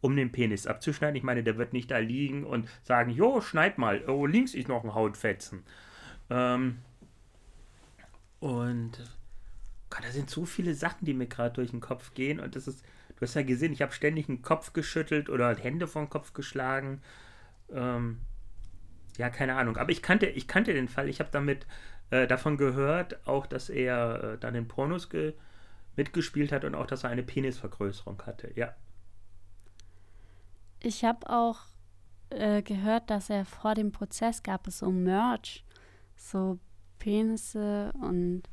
um 0.00 0.16
den 0.16 0.32
Penis 0.32 0.66
abzuschneiden. 0.66 1.16
Ich 1.16 1.22
meine, 1.22 1.42
der 1.42 1.56
wird 1.56 1.72
nicht 1.72 1.90
da 1.90 1.98
liegen 1.98 2.44
und 2.44 2.68
sagen, 2.82 3.10
jo, 3.10 3.40
schneid 3.40 3.78
mal, 3.78 4.04
oh, 4.08 4.26
links 4.26 4.54
ist 4.54 4.68
noch 4.68 4.84
ein 4.84 4.94
Hautfetzen. 4.94 5.62
Ähm, 6.30 6.78
und 8.40 8.98
Gott, 9.90 10.04
da 10.04 10.10
sind 10.10 10.30
so 10.30 10.44
viele 10.44 10.74
Sachen, 10.74 11.04
die 11.04 11.14
mir 11.14 11.26
gerade 11.26 11.54
durch 11.54 11.70
den 11.70 11.80
Kopf 11.80 12.14
gehen. 12.14 12.40
Und 12.40 12.56
das 12.56 12.68
ist, 12.68 12.84
du 13.16 13.22
hast 13.22 13.34
ja 13.34 13.42
gesehen, 13.42 13.72
ich 13.72 13.82
habe 13.82 13.92
ständig 13.92 14.26
den 14.26 14.42
Kopf 14.42 14.72
geschüttelt 14.72 15.30
oder 15.30 15.54
Hände 15.56 15.86
vom 15.86 16.10
Kopf 16.10 16.32
geschlagen. 16.32 17.00
Ähm, 17.72 18.18
ja, 19.16 19.30
keine 19.30 19.54
Ahnung. 19.54 19.76
Aber 19.76 19.90
ich 19.90 20.02
kannte, 20.02 20.26
ich 20.26 20.48
kannte 20.48 20.74
den 20.74 20.88
Fall. 20.88 21.08
Ich 21.08 21.20
habe 21.20 21.30
damit 21.32 21.66
äh, 22.10 22.26
davon 22.26 22.56
gehört, 22.56 23.26
auch, 23.26 23.46
dass 23.46 23.70
er 23.70 24.34
äh, 24.34 24.38
dann 24.38 24.54
in 24.54 24.68
Pornos 24.68 25.08
mitgespielt 25.96 26.52
hat 26.52 26.64
und 26.64 26.74
auch, 26.74 26.86
dass 26.86 27.04
er 27.04 27.10
eine 27.10 27.22
Penisvergrößerung 27.22 28.22
hatte. 28.26 28.52
Ja. 28.54 28.74
Ich 30.86 31.04
habe 31.04 31.28
auch 31.28 31.58
äh, 32.30 32.62
gehört, 32.62 33.10
dass 33.10 33.28
er 33.28 33.44
vor 33.44 33.74
dem 33.74 33.90
Prozess 33.90 34.44
gab 34.44 34.68
es 34.68 34.78
so 34.78 34.92
Merch, 34.92 35.64
so 36.14 36.60
Penisse 37.00 37.92
und 38.00 38.44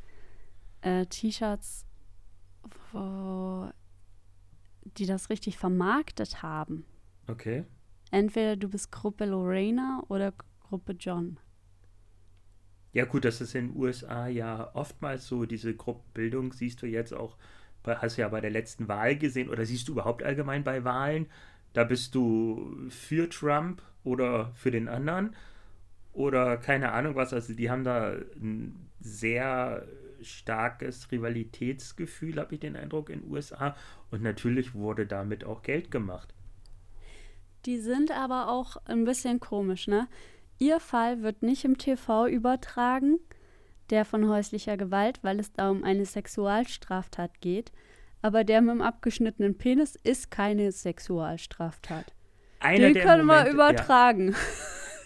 äh, 0.82 1.06
T-Shirts, 1.06 1.86
die 4.98 5.06
das 5.06 5.30
richtig 5.30 5.60
vermarktet 5.60 6.42
haben. 6.42 6.86
Okay. 7.28 7.66
Entweder 8.10 8.56
du 8.56 8.68
bist 8.68 8.92
Gruppe 8.92 9.26
Lorena 9.26 10.02
oder 10.08 10.34
Gruppe 10.62 10.94
John. 10.94 11.40
Ja, 12.94 13.06
gut, 13.06 13.26
das 13.26 13.42
ist 13.42 13.54
in 13.54 13.68
den 13.68 13.78
USA 13.80 14.26
ja 14.26 14.72
oftmals 14.74 15.28
so, 15.28 15.46
diese 15.46 15.76
Gruppenbildung 15.76 16.52
siehst 16.52 16.82
du 16.82 16.88
jetzt 16.88 17.14
auch, 17.14 17.38
hast 17.86 18.18
du 18.18 18.22
ja 18.22 18.30
bei 18.30 18.42
der 18.42 18.50
letzten 18.50 18.88
Wahl 18.88 19.16
gesehen 19.18 19.50
oder 19.50 19.68
siehst 19.68 19.88
du 19.88 19.92
überhaupt 19.92 20.24
allgemein 20.24 20.64
bei 20.64 20.84
Wahlen, 20.84 21.28
da 21.74 21.84
bist 21.84 22.16
du 22.16 22.88
für 22.90 23.30
Trump 23.30 23.82
oder 24.04 24.52
für 24.56 24.72
den 24.72 24.88
anderen 24.88 25.36
oder 26.14 26.58
keine 26.58 26.92
Ahnung 26.92 27.16
was. 27.16 27.34
Also 27.34 27.54
die 27.54 27.70
haben 27.70 27.84
da 27.84 28.14
ein 28.36 28.90
sehr 29.00 29.86
starkes 30.22 31.12
Rivalitätsgefühl, 31.12 32.40
habe 32.40 32.56
ich 32.56 32.62
den 32.62 32.76
Eindruck, 32.76 33.10
in 33.10 33.22
den 33.22 33.32
USA. 33.32 33.76
Und 34.12 34.22
natürlich 34.22 34.74
wurde 34.74 35.06
damit 35.06 35.44
auch 35.44 35.64
Geld 35.64 35.92
gemacht. 35.92 36.34
Die 37.66 37.78
sind 37.78 38.12
aber 38.12 38.50
auch 38.50 38.78
ein 38.86 39.06
bisschen 39.06 39.40
komisch, 39.40 39.88
ne? 39.88 40.08
Ihr 40.60 40.80
Fall 40.80 41.24
wird 41.24 41.44
nicht 41.44 41.66
im 41.66 41.78
TV 41.78 42.28
übertragen, 42.28 43.20
der 43.90 44.06
von 44.06 44.28
häuslicher 44.30 44.78
Gewalt, 44.78 45.20
weil 45.24 45.40
es 45.40 45.52
da 45.52 45.70
um 45.70 45.84
eine 45.84 46.06
Sexualstraftat 46.06 47.42
geht. 47.42 47.72
Aber 48.24 48.46
der 48.46 48.62
mit 48.62 48.72
dem 48.72 48.82
abgeschnittenen 48.82 49.58
Penis 49.58 49.96
ist 50.02 50.32
keine 50.32 50.72
Sexualstraftat. 50.72 52.14
Einer 52.62 52.94
Den 52.94 53.04
können 53.04 53.26
Momente, 53.26 53.46
wir 53.48 53.54
übertragen. 53.54 54.32
Ja. 54.32 54.38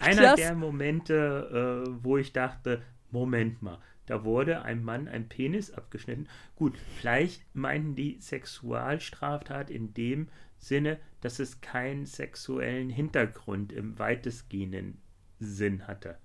einer 0.06 0.36
der 0.36 0.54
Momente, 0.54 1.84
äh, 1.84 1.90
wo 2.04 2.16
ich 2.16 2.32
dachte, 2.32 2.80
Moment 3.10 3.60
mal, 3.60 3.80
da 4.06 4.24
wurde 4.24 4.62
einem 4.62 4.84
Mann 4.84 5.08
ein 5.08 5.28
Penis 5.28 5.72
abgeschnitten. 5.72 6.28
Gut, 6.54 6.78
vielleicht 6.96 7.44
meinten 7.56 7.96
die 7.96 8.20
Sexualstraftat 8.20 9.68
in 9.68 9.92
dem 9.94 10.28
Sinne, 10.56 11.00
dass 11.20 11.40
es 11.40 11.60
keinen 11.60 12.06
sexuellen 12.06 12.88
Hintergrund 12.88 13.72
im 13.72 13.98
weitestgehenden 13.98 15.02
Sinn 15.40 15.88
hatte. 15.88 16.18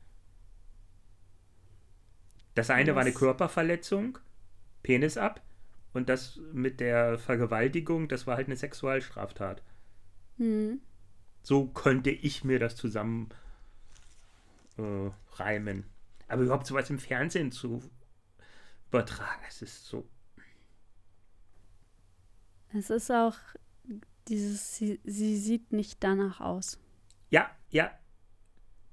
Das 2.54 2.70
eine 2.70 2.90
Was? 2.90 2.96
war 2.98 3.02
eine 3.02 3.14
Körperverletzung, 3.14 4.20
Penis 4.84 5.18
ab, 5.18 5.42
und 5.94 6.10
das 6.10 6.40
mit 6.52 6.80
der 6.80 7.18
Vergewaltigung, 7.18 8.08
das 8.08 8.28
war 8.28 8.36
halt 8.36 8.48
eine 8.48 8.56
Sexualstraftat. 8.56 9.64
Hm. 10.38 10.82
So 11.44 11.68
könnte 11.68 12.10
ich 12.10 12.44
mir 12.44 12.60
das 12.60 12.76
zusammen 12.76 13.30
äh, 14.78 15.10
reimen. 15.34 15.86
Aber 16.28 16.44
überhaupt 16.44 16.66
sowas 16.66 16.90
im 16.90 17.00
Fernsehen 17.00 17.52
zu 17.52 17.82
übertragen, 18.90 19.42
es 19.48 19.62
ist 19.62 19.86
so. 19.86 20.08
Es 22.74 22.90
ist 22.90 23.12
auch 23.12 23.38
dieses, 24.28 24.76
sie, 24.76 25.00
sie 25.04 25.38
sieht 25.38 25.74
nicht 25.74 26.04
danach 26.04 26.40
aus. 26.40 26.80
Ja, 27.30 27.52
ja. 27.70 27.92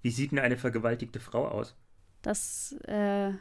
Wie 0.03 0.11
sieht 0.11 0.33
denn 0.33 0.39
eine 0.39 0.57
vergewaltigte 0.57 1.21
Frau 1.21 1.49
aus? 1.49 1.77
Das 2.23 2.73
äh, 2.85 3.33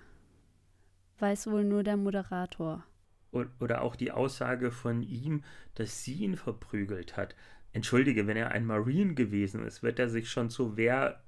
weiß 1.19 1.47
wohl 1.47 1.63
nur 1.63 1.83
der 1.83 1.97
Moderator. 1.97 2.85
Oder 3.31 3.81
auch 3.81 3.95
die 3.95 4.11
Aussage 4.11 4.71
von 4.71 5.03
ihm, 5.03 5.43
dass 5.75 6.03
sie 6.03 6.15
ihn 6.15 6.35
verprügelt 6.35 7.15
hat. 7.15 7.35
Entschuldige, 7.73 8.25
wenn 8.25 8.37
er 8.37 8.51
ein 8.51 8.65
Marine 8.65 9.13
gewesen 9.13 9.63
ist, 9.65 9.83
wird 9.83 9.99
er 9.99 10.09
sich 10.09 10.29
schon 10.29 10.49
zur 10.49 10.77
Wehr 10.77 11.21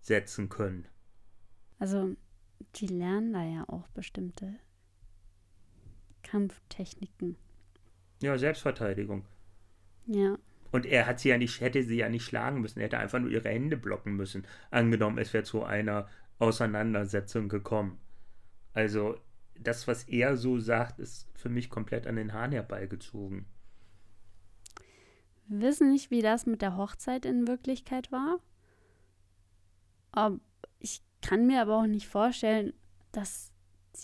setzen 0.00 0.48
können. 0.48 0.86
Also, 1.78 2.16
die 2.76 2.86
lernen 2.86 3.32
da 3.32 3.44
ja 3.44 3.68
auch 3.68 3.86
bestimmte 3.88 4.54
Kampftechniken. 6.22 7.36
Ja, 8.22 8.38
Selbstverteidigung. 8.38 9.26
Ja. 10.06 10.38
Und 10.72 10.86
er 10.86 11.06
hat 11.06 11.20
sie 11.20 11.28
ja 11.28 11.38
nicht, 11.38 11.60
hätte 11.60 11.82
sie 11.82 11.96
ja 11.96 12.08
nicht 12.08 12.24
schlagen 12.24 12.60
müssen. 12.60 12.80
Er 12.80 12.86
hätte 12.86 12.98
einfach 12.98 13.20
nur 13.20 13.30
ihre 13.30 13.48
Hände 13.48 13.76
blocken 13.76 14.16
müssen. 14.16 14.46
Angenommen, 14.70 15.18
es 15.18 15.32
wäre 15.32 15.44
zu 15.44 15.62
einer 15.62 16.08
Auseinandersetzung 16.38 17.48
gekommen. 17.48 17.98
Also, 18.72 19.20
das, 19.58 19.86
was 19.88 20.04
er 20.04 20.36
so 20.36 20.58
sagt, 20.58 20.98
ist 20.98 21.28
für 21.34 21.48
mich 21.48 21.70
komplett 21.70 22.06
an 22.06 22.16
den 22.16 22.32
Haaren 22.32 22.52
herbeigezogen. 22.52 23.46
Wir 25.46 25.60
wissen 25.60 25.90
nicht, 25.90 26.10
wie 26.10 26.22
das 26.22 26.46
mit 26.46 26.62
der 26.62 26.76
Hochzeit 26.76 27.26
in 27.26 27.46
Wirklichkeit 27.46 28.10
war. 28.10 28.40
Ich 30.78 31.02
kann 31.20 31.46
mir 31.46 31.60
aber 31.60 31.78
auch 31.78 31.86
nicht 31.86 32.08
vorstellen, 32.08 32.72
dass 33.12 33.52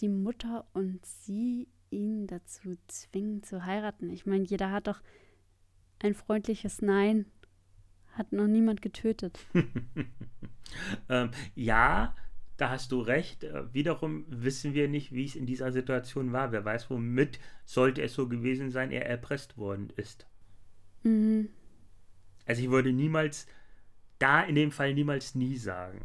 die 0.00 0.08
Mutter 0.08 0.66
und 0.72 1.04
sie 1.04 1.68
ihn 1.90 2.26
dazu 2.26 2.76
zwingen 2.86 3.42
zu 3.42 3.64
heiraten. 3.64 4.10
Ich 4.10 4.26
meine, 4.26 4.44
jeder 4.44 4.70
hat 4.70 4.86
doch 4.86 5.00
ein 5.98 6.14
freundliches 6.14 6.82
Nein. 6.82 7.26
Hat 8.12 8.32
noch 8.32 8.46
niemand 8.46 8.82
getötet. 8.82 9.38
ähm, 11.08 11.30
ja, 11.54 12.14
da 12.60 12.68
hast 12.68 12.92
du 12.92 13.00
recht. 13.00 13.44
Äh, 13.44 13.72
wiederum 13.72 14.24
wissen 14.28 14.74
wir 14.74 14.88
nicht, 14.88 15.12
wie 15.12 15.24
es 15.24 15.34
in 15.34 15.46
dieser 15.46 15.72
Situation 15.72 16.32
war. 16.32 16.52
Wer 16.52 16.64
weiß, 16.64 16.90
womit 16.90 17.40
sollte 17.64 18.02
es 18.02 18.14
so 18.14 18.28
gewesen 18.28 18.70
sein, 18.70 18.90
er 18.90 19.06
erpresst 19.06 19.56
worden 19.56 19.90
ist. 19.96 20.26
Mhm. 21.02 21.48
Also 22.44 22.62
ich 22.62 22.70
würde 22.70 22.92
niemals, 22.92 23.46
da 24.18 24.42
in 24.42 24.54
dem 24.54 24.72
Fall 24.72 24.92
niemals 24.92 25.34
nie 25.34 25.56
sagen. 25.56 26.04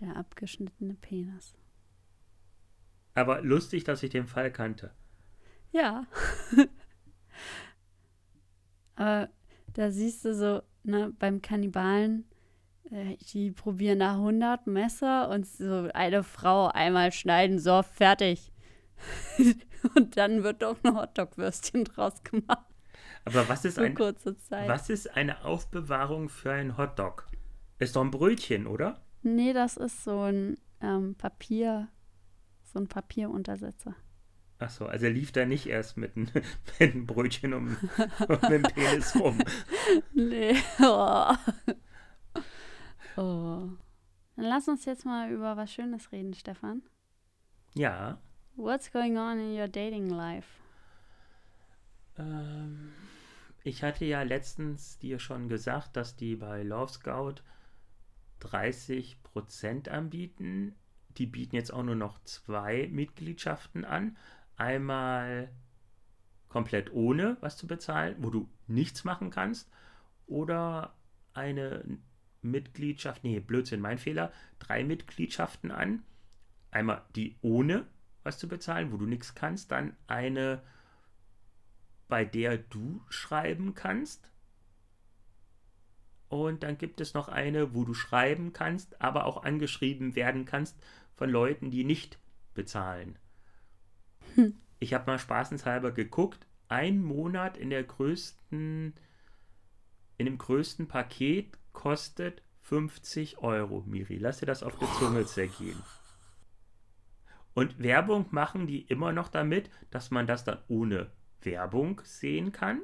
Der 0.00 0.16
abgeschnittene 0.16 0.94
Penis. 0.94 1.54
Aber 3.14 3.42
lustig, 3.42 3.84
dass 3.84 4.02
ich 4.02 4.10
den 4.10 4.26
Fall 4.26 4.50
kannte. 4.50 4.94
Ja. 5.72 6.06
Aber 8.94 9.28
da 9.74 9.90
siehst 9.90 10.24
du 10.24 10.34
so, 10.34 10.62
ne, 10.84 11.12
beim 11.18 11.42
Kannibalen, 11.42 12.24
äh, 12.29 12.29
die 13.32 13.50
probieren 13.50 13.98
nach 13.98 14.14
100 14.14 14.66
Messer 14.66 15.28
und 15.28 15.46
so 15.46 15.88
eine 15.94 16.22
Frau 16.22 16.68
einmal 16.68 17.12
schneiden, 17.12 17.58
so 17.58 17.82
fertig. 17.82 18.52
und 19.94 20.16
dann 20.16 20.42
wird 20.42 20.62
doch 20.62 20.76
ein 20.82 20.96
Hotdog-Würstchen 20.96 21.84
draus 21.84 22.22
gemacht. 22.22 22.66
Aber 23.24 23.48
was 23.48 23.64
ist, 23.64 23.78
ein, 23.78 23.96
was 23.98 24.88
ist 24.88 25.14
eine 25.16 25.44
Aufbewahrung 25.44 26.28
für 26.28 26.52
ein 26.52 26.76
Hotdog? 26.76 27.26
Ist 27.78 27.96
doch 27.96 28.02
ein 28.02 28.10
Brötchen, 28.10 28.66
oder? 28.66 29.00
Nee, 29.22 29.52
das 29.52 29.76
ist 29.76 30.04
so 30.04 30.22
ein 30.22 30.58
ähm, 30.80 31.14
Papier, 31.14 31.88
so 32.62 32.78
ein 32.78 32.88
Papieruntersetzer. 32.88 33.94
Ach 34.58 34.70
so, 34.70 34.86
also 34.86 35.06
er 35.06 35.12
lief 35.12 35.32
da 35.32 35.46
nicht 35.46 35.66
erst 35.66 35.96
mit, 35.96 36.16
ein, 36.16 36.30
mit 36.34 36.80
einem 36.80 37.06
Brötchen 37.06 37.54
um, 37.54 37.76
um 38.28 38.40
den 38.48 38.62
Penis 38.62 39.14
rum. 39.16 39.38
Nee. 40.14 40.56
Oh. 40.80 41.34
Oh. 43.16 43.68
Dann 44.36 44.44
lass 44.44 44.68
uns 44.68 44.84
jetzt 44.84 45.04
mal 45.04 45.30
über 45.30 45.56
was 45.56 45.72
Schönes 45.72 46.12
reden, 46.12 46.34
Stefan. 46.34 46.82
Ja. 47.74 48.18
What's 48.56 48.90
going 48.90 49.16
on 49.18 49.38
in 49.38 49.58
your 49.58 49.68
dating 49.68 50.08
life? 50.10 50.48
Ähm, 52.18 52.92
ich 53.62 53.82
hatte 53.82 54.04
ja 54.04 54.22
letztens 54.22 54.98
dir 54.98 55.18
schon 55.18 55.48
gesagt, 55.48 55.96
dass 55.96 56.16
die 56.16 56.36
bei 56.36 56.62
Love 56.62 56.92
Scout 56.92 57.42
30% 58.42 59.88
anbieten. 59.88 60.74
Die 61.18 61.26
bieten 61.26 61.56
jetzt 61.56 61.72
auch 61.72 61.82
nur 61.82 61.96
noch 61.96 62.22
zwei 62.24 62.88
Mitgliedschaften 62.90 63.84
an. 63.84 64.16
Einmal 64.56 65.50
komplett 66.48 66.92
ohne 66.92 67.36
was 67.40 67.56
zu 67.56 67.66
bezahlen, 67.66 68.16
wo 68.18 68.30
du 68.30 68.48
nichts 68.66 69.04
machen 69.04 69.30
kannst. 69.30 69.70
Oder 70.26 70.94
eine 71.34 71.84
Mitgliedschaft, 72.42 73.24
nee, 73.24 73.40
Blödsinn, 73.40 73.80
mein 73.80 73.98
Fehler, 73.98 74.32
drei 74.58 74.84
Mitgliedschaften 74.84 75.70
an. 75.70 76.02
Einmal 76.70 77.02
die 77.16 77.36
ohne 77.42 77.86
was 78.22 78.38
zu 78.38 78.48
bezahlen, 78.48 78.92
wo 78.92 78.96
du 78.96 79.06
nichts 79.06 79.34
kannst. 79.34 79.72
Dann 79.72 79.96
eine 80.06 80.62
bei 82.10 82.26
der 82.26 82.58
du 82.58 83.00
schreiben 83.08 83.74
kannst. 83.74 84.28
Und 86.28 86.62
dann 86.62 86.76
gibt 86.76 87.00
es 87.00 87.14
noch 87.14 87.28
eine, 87.28 87.74
wo 87.74 87.84
du 87.84 87.94
schreiben 87.94 88.52
kannst, 88.52 89.00
aber 89.00 89.24
auch 89.24 89.42
angeschrieben 89.42 90.14
werden 90.14 90.44
kannst 90.44 90.76
von 91.14 91.30
Leuten, 91.30 91.70
die 91.70 91.84
nicht 91.84 92.18
bezahlen. 92.52 93.18
Hm. 94.34 94.60
Ich 94.78 94.92
habe 94.92 95.10
mal 95.10 95.18
spaßenshalber 95.18 95.92
geguckt. 95.92 96.46
Ein 96.68 97.02
Monat 97.02 97.56
in 97.56 97.70
der 97.70 97.82
größten, 97.82 98.94
in 100.18 100.26
dem 100.26 100.38
größten 100.38 100.86
Paket 100.86 101.58
kostet 101.80 102.42
50 102.60 103.38
Euro, 103.38 103.82
Miri. 103.86 104.18
Lass 104.18 104.40
dir 104.40 104.46
das 104.46 104.62
auf 104.62 104.76
die 104.76 104.86
Zunge 104.98 105.24
zergehen. 105.24 105.82
Und 107.54 107.82
Werbung 107.82 108.26
machen 108.32 108.66
die 108.66 108.82
immer 108.82 109.12
noch 109.12 109.28
damit, 109.28 109.70
dass 109.90 110.10
man 110.10 110.26
das 110.26 110.44
dann 110.44 110.58
ohne 110.68 111.10
Werbung 111.40 112.02
sehen 112.04 112.52
kann. 112.52 112.82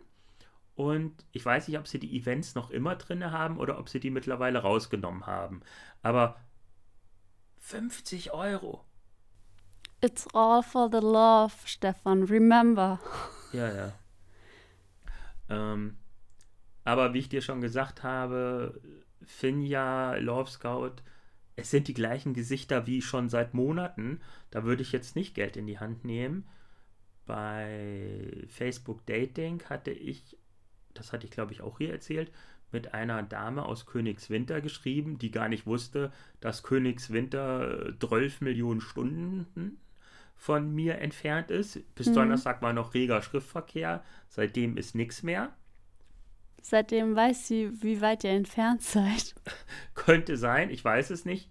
Und 0.76 1.26
ich 1.32 1.44
weiß 1.44 1.68
nicht, 1.68 1.78
ob 1.78 1.86
sie 1.86 1.98
die 1.98 2.16
Events 2.16 2.54
noch 2.54 2.70
immer 2.70 2.96
drin 2.96 3.30
haben 3.30 3.58
oder 3.58 3.78
ob 3.78 3.90
sie 3.90 4.00
die 4.00 4.10
mittlerweile 4.10 4.60
rausgenommen 4.60 5.26
haben. 5.26 5.60
Aber 6.02 6.40
50 7.58 8.32
Euro. 8.32 8.82
It's 10.00 10.26
all 10.34 10.62
for 10.62 10.88
the 10.90 11.00
love, 11.06 11.52
Stefan. 11.66 12.22
Remember. 12.22 12.98
Ja, 13.52 13.70
ja. 13.70 13.92
Ähm, 15.50 15.98
aber 16.86 17.14
wie 17.14 17.18
ich 17.18 17.28
dir 17.28 17.42
schon 17.42 17.60
gesagt 17.60 18.02
habe, 18.02 18.80
Finja, 19.22 20.16
Love 20.16 20.50
Scout, 20.50 21.02
es 21.56 21.70
sind 21.70 21.88
die 21.88 21.94
gleichen 21.94 22.34
Gesichter 22.34 22.86
wie 22.86 23.02
schon 23.02 23.28
seit 23.28 23.54
Monaten. 23.54 24.20
Da 24.50 24.64
würde 24.64 24.82
ich 24.82 24.92
jetzt 24.92 25.16
nicht 25.16 25.34
Geld 25.34 25.56
in 25.56 25.66
die 25.66 25.78
Hand 25.78 26.04
nehmen 26.04 26.46
bei 27.26 28.44
Facebook 28.48 29.04
Dating 29.04 29.62
hatte 29.64 29.90
ich, 29.90 30.38
das 30.94 31.12
hatte 31.12 31.26
ich 31.26 31.32
glaube 31.32 31.52
ich 31.52 31.60
auch 31.60 31.78
hier 31.78 31.92
erzählt, 31.92 32.32
mit 32.72 32.94
einer 32.94 33.22
Dame 33.22 33.66
aus 33.66 33.86
Königswinter 33.86 34.60
geschrieben, 34.60 35.18
die 35.18 35.30
gar 35.30 35.48
nicht 35.48 35.66
wusste, 35.66 36.12
dass 36.40 36.62
Königswinter 36.62 37.92
12 38.00 38.40
Millionen 38.40 38.80
Stunden 38.80 39.78
von 40.34 40.74
mir 40.74 40.98
entfernt 40.98 41.50
ist. 41.50 41.94
Bis 41.94 42.08
mhm. 42.08 42.14
Donnerstag 42.14 42.62
war 42.62 42.72
noch 42.72 42.94
reger 42.94 43.22
Schriftverkehr, 43.22 44.02
seitdem 44.28 44.76
ist 44.76 44.94
nichts 44.94 45.22
mehr. 45.22 45.54
Seitdem 46.62 47.14
weiß 47.14 47.46
sie, 47.46 47.70
wie 47.82 48.00
weit 48.00 48.24
ihr 48.24 48.30
entfernt 48.30 48.82
seid. 48.82 49.34
Könnte 49.94 50.36
sein, 50.36 50.70
ich 50.70 50.84
weiß 50.84 51.10
es 51.10 51.24
nicht. 51.24 51.50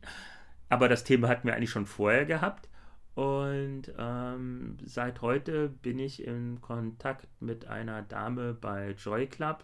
Aber 0.69 0.89
das 0.89 1.03
Thema 1.03 1.27
hatten 1.27 1.47
wir 1.47 1.55
eigentlich 1.55 1.69
schon 1.69 1.85
vorher 1.85 2.25
gehabt. 2.25 2.69
Und 3.15 3.93
ähm, 3.97 4.77
seit 4.83 5.21
heute 5.21 5.69
bin 5.69 5.99
ich 5.99 6.25
in 6.25 6.59
Kontakt 6.59 7.27
mit 7.39 7.65
einer 7.65 8.01
Dame 8.01 8.53
bei 8.53 8.91
Joy 8.91 9.27
Club. 9.27 9.63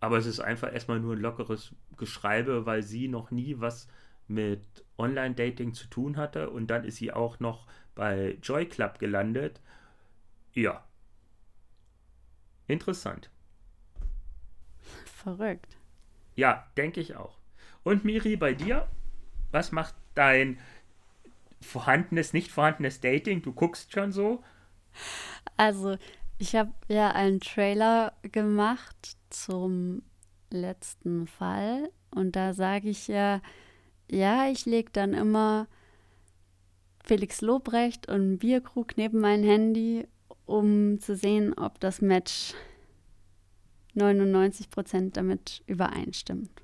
Aber 0.00 0.18
es 0.18 0.26
ist 0.26 0.40
einfach 0.40 0.72
erstmal 0.72 0.98
nur 0.98 1.14
ein 1.14 1.20
lockeres 1.20 1.72
Geschreibe, 1.96 2.66
weil 2.66 2.82
sie 2.82 3.06
noch 3.06 3.30
nie 3.30 3.60
was 3.60 3.86
mit 4.26 4.84
Online-Dating 4.98 5.74
zu 5.74 5.86
tun 5.86 6.16
hatte. 6.16 6.50
Und 6.50 6.66
dann 6.66 6.84
ist 6.84 6.96
sie 6.96 7.12
auch 7.12 7.38
noch 7.38 7.68
bei 7.94 8.38
Joy 8.42 8.66
Club 8.66 8.98
gelandet. 8.98 9.60
Ja. 10.54 10.84
Interessant. 12.66 13.30
Verrückt. 15.22 15.76
Ja, 16.34 16.66
denke 16.76 17.00
ich 17.00 17.14
auch. 17.16 17.38
Und 17.84 18.04
Miri, 18.04 18.36
bei 18.36 18.54
dir? 18.54 18.88
Was 19.50 19.70
macht 19.70 19.94
dein 20.14 20.58
vorhandenes, 21.60 22.32
nicht 22.32 22.50
vorhandenes 22.50 23.00
Dating? 23.00 23.42
Du 23.42 23.52
guckst 23.52 23.92
schon 23.92 24.12
so? 24.12 24.42
Also, 25.56 25.96
ich 26.38 26.56
habe 26.56 26.72
ja 26.88 27.10
einen 27.10 27.40
Trailer 27.40 28.14
gemacht 28.22 29.16
zum 29.30 30.02
letzten 30.50 31.26
Fall 31.26 31.90
und 32.10 32.34
da 32.34 32.52
sage 32.52 32.88
ich 32.88 33.08
ja, 33.08 33.40
ja, 34.10 34.48
ich 34.48 34.66
lege 34.66 34.90
dann 34.92 35.14
immer 35.14 35.66
Felix 37.04 37.40
Lobrecht 37.40 38.08
und 38.08 38.14
einen 38.14 38.38
Bierkrug 38.38 38.96
neben 38.96 39.20
mein 39.20 39.42
Handy, 39.44 40.06
um 40.46 41.00
zu 41.00 41.16
sehen, 41.16 41.54
ob 41.54 41.80
das 41.80 42.00
Match 42.00 42.54
99% 43.96 45.12
damit 45.12 45.62
übereinstimmt. 45.66 46.62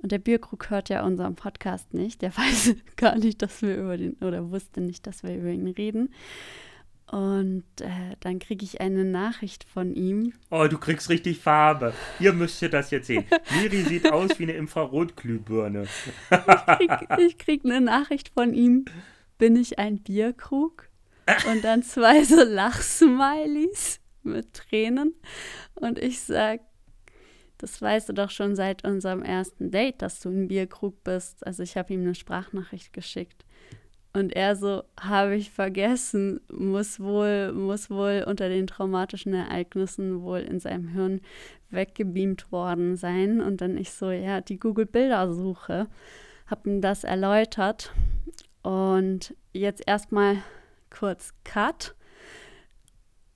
Und 0.00 0.12
der 0.12 0.18
Bierkrug 0.18 0.70
hört 0.70 0.88
ja 0.88 1.04
unseren 1.04 1.34
Podcast 1.34 1.92
nicht. 1.92 2.22
Der 2.22 2.30
weiß 2.36 2.74
gar 2.96 3.16
nicht, 3.16 3.42
dass 3.42 3.62
wir 3.62 3.76
über 3.76 3.96
den, 3.96 4.14
oder 4.14 4.50
wusste 4.50 4.80
nicht, 4.80 5.06
dass 5.06 5.22
wir 5.22 5.36
über 5.36 5.50
ihn 5.50 5.68
reden. 5.68 6.14
Und 7.10 7.64
äh, 7.80 8.16
dann 8.20 8.38
kriege 8.38 8.64
ich 8.64 8.82
eine 8.82 9.02
Nachricht 9.04 9.64
von 9.64 9.94
ihm. 9.94 10.34
Oh, 10.50 10.66
du 10.68 10.76
kriegst 10.76 11.08
richtig 11.08 11.38
Farbe. 11.38 11.94
Ihr 12.20 12.34
müsst 12.34 12.60
ihr 12.60 12.68
das 12.68 12.90
jetzt 12.90 13.06
sehen. 13.06 13.24
Miri 13.58 13.82
sieht 13.82 14.12
aus 14.12 14.38
wie 14.38 14.42
eine 14.42 14.52
Infrarotglühbirne. 14.52 15.86
ich, 16.80 17.08
krieg, 17.08 17.38
krieg 17.38 17.64
eine 17.64 17.80
Nachricht 17.80 18.28
von 18.28 18.52
ihm. 18.52 18.84
Bin 19.38 19.56
ich 19.56 19.78
ein 19.78 20.00
Bierkrug? 20.00 20.88
Und 21.50 21.64
dann 21.64 21.82
zwei 21.82 22.24
so 22.24 22.42
Lachsmilies 22.42 24.00
mit 24.28 24.54
Tränen. 24.54 25.14
Und 25.74 25.98
ich 25.98 26.20
sage, 26.20 26.62
das 27.58 27.82
weißt 27.82 28.08
du 28.08 28.12
doch 28.12 28.30
schon 28.30 28.54
seit 28.54 28.84
unserem 28.84 29.22
ersten 29.22 29.70
Date, 29.70 30.00
dass 30.00 30.20
du 30.20 30.28
ein 30.28 30.48
Bierkrug 30.48 31.02
bist. 31.02 31.44
Also 31.46 31.62
ich 31.62 31.76
habe 31.76 31.92
ihm 31.92 32.02
eine 32.02 32.14
Sprachnachricht 32.14 32.92
geschickt. 32.92 33.44
Und 34.12 34.34
er 34.34 34.56
so, 34.56 34.84
habe 34.98 35.36
ich 35.36 35.50
vergessen, 35.50 36.40
muss 36.50 36.98
wohl, 36.98 37.52
muss 37.52 37.90
wohl 37.90 38.24
unter 38.26 38.48
den 38.48 38.66
traumatischen 38.66 39.34
Ereignissen 39.34 40.22
wohl 40.22 40.38
in 40.38 40.60
seinem 40.60 40.88
Hirn 40.88 41.20
weggebeamt 41.70 42.50
worden 42.50 42.96
sein. 42.96 43.40
Und 43.40 43.60
dann 43.60 43.76
ich 43.76 43.90
so, 43.90 44.10
ja, 44.10 44.40
die 44.40 44.58
Google-Bildersuche, 44.58 45.88
habe 46.46 46.70
ihm 46.70 46.80
das 46.80 47.04
erläutert. 47.04 47.92
Und 48.62 49.34
jetzt 49.52 49.82
erstmal 49.86 50.38
kurz 50.90 51.34
Cut. 51.44 51.94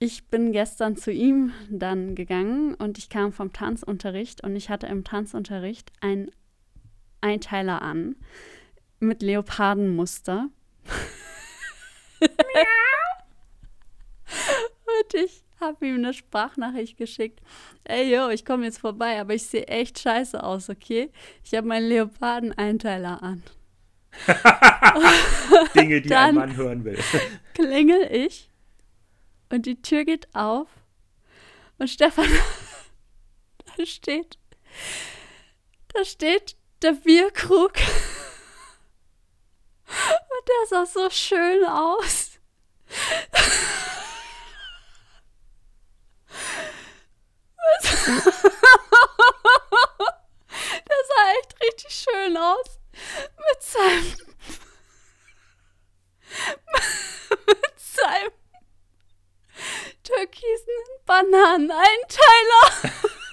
Ich 0.05 0.27
bin 0.27 0.51
gestern 0.51 0.97
zu 0.97 1.12
ihm 1.12 1.53
dann 1.71 2.17
gegangen 2.17 2.75
und 2.75 2.99
ich 2.99 3.09
kam 3.09 3.33
vom 3.33 3.53
Tanzunterricht 3.53 4.43
und 4.43 4.57
ich 4.57 4.69
hatte 4.69 4.88
im 4.88 5.05
Tanzunterricht 5.05 5.93
ein 6.01 6.29
Einteiler 7.21 7.83
an 7.83 8.17
mit 8.99 9.23
Leopardenmuster. 9.23 10.49
Und 12.21 12.31
ich 15.15 15.45
habe 15.61 15.87
ihm 15.87 15.99
eine 15.99 16.12
Sprachnachricht 16.12 16.97
geschickt. 16.97 17.41
Ey, 17.85 18.12
yo, 18.12 18.29
ich 18.29 18.45
komme 18.45 18.65
jetzt 18.65 18.81
vorbei, 18.81 19.21
aber 19.21 19.35
ich 19.35 19.45
sehe 19.45 19.69
echt 19.69 20.01
scheiße 20.01 20.43
aus, 20.43 20.69
okay? 20.69 21.12
Ich 21.45 21.55
habe 21.55 21.69
meinen 21.69 21.88
Leoparden-Einteiler 21.88 23.23
an. 23.23 23.45
Dinge, 25.77 26.01
die 26.01 26.12
ein 26.12 26.35
Mann 26.35 26.57
hören 26.57 26.85
will. 26.85 26.99
klingel 27.55 28.09
ich 28.11 28.52
und 29.53 29.67
die 29.67 29.81
Tür 29.81 30.05
geht 30.05 30.35
auf. 30.35 30.67
Und 31.79 31.88
Stefan 31.88 32.27
da 33.77 33.87
steht 33.87 34.38
da 35.88 36.05
steht 36.07 36.57
der 36.81 36.93
Bierkrug. 36.93 37.75
Und 39.87 40.49
der 40.49 40.67
sah 40.69 40.87
so 40.87 41.11
schön 41.11 41.67
aus. 41.67 42.38
der 47.85 48.23
sah 51.09 51.31
echt 51.41 51.61
richtig 51.62 51.95
schön 51.95 52.37
aus. 52.38 52.81
Mit 53.37 53.62
seinem 53.62 54.17
mit 57.47 57.79
seinem 57.79 58.41
türkisen 60.03 60.75
Bananeneinteiler. 61.07 62.93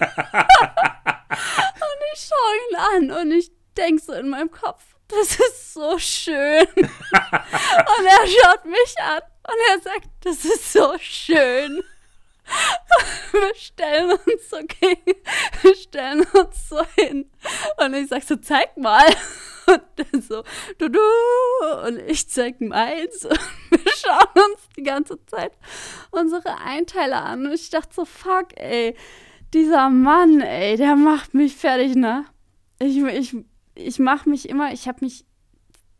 und 1.74 2.00
ich 2.14 2.28
schaue 2.28 2.56
ihn 2.68 2.76
an 2.76 3.10
und 3.20 3.32
ich 3.32 3.50
denke 3.76 4.02
so 4.02 4.12
in 4.12 4.28
meinem 4.28 4.50
Kopf, 4.50 4.82
das 5.08 5.38
ist 5.40 5.74
so 5.74 5.98
schön. 5.98 6.66
und 6.76 8.06
er 8.06 8.26
schaut 8.26 8.64
mich 8.64 8.94
an 8.98 9.22
und 9.48 9.56
er 9.70 9.80
sagt, 9.80 10.08
das 10.22 10.44
ist 10.44 10.72
so 10.72 10.96
schön. 10.98 11.82
wir 13.32 13.54
stellen 13.54 14.10
uns 14.12 14.50
so 14.50 14.58
gegen, 14.58 15.20
wir 15.62 15.76
stellen 15.76 16.26
uns 16.32 16.68
so 16.68 16.84
hin. 16.96 17.30
Und 17.78 17.94
ich 17.94 18.08
sag 18.08 18.22
so, 18.22 18.36
zeig 18.36 18.76
mal. 18.76 19.06
Und 19.66 19.82
dann 19.96 20.22
so, 20.22 20.42
du, 20.78 20.88
du. 20.88 21.00
Und 21.86 21.98
ich 21.98 22.28
zeig 22.28 22.60
meins. 22.60 23.24
Und 23.24 23.38
wir 23.70 23.92
ganze 24.90 25.24
Zeit 25.26 25.52
unsere 26.10 26.58
Einteiler 26.58 27.24
an. 27.24 27.46
Und 27.46 27.52
ich 27.52 27.70
dachte 27.70 27.94
so, 27.94 28.04
fuck, 28.04 28.48
ey, 28.56 28.94
dieser 29.52 29.90
Mann, 29.90 30.40
ey, 30.40 30.76
der 30.76 30.96
macht 30.96 31.34
mich 31.34 31.56
fertig, 31.56 31.96
ne? 31.96 32.24
Ich, 32.78 32.98
ich, 32.98 33.36
ich 33.74 33.98
mach 33.98 34.26
mich 34.26 34.48
immer, 34.48 34.72
ich 34.72 34.88
habe 34.88 35.04
mich 35.04 35.24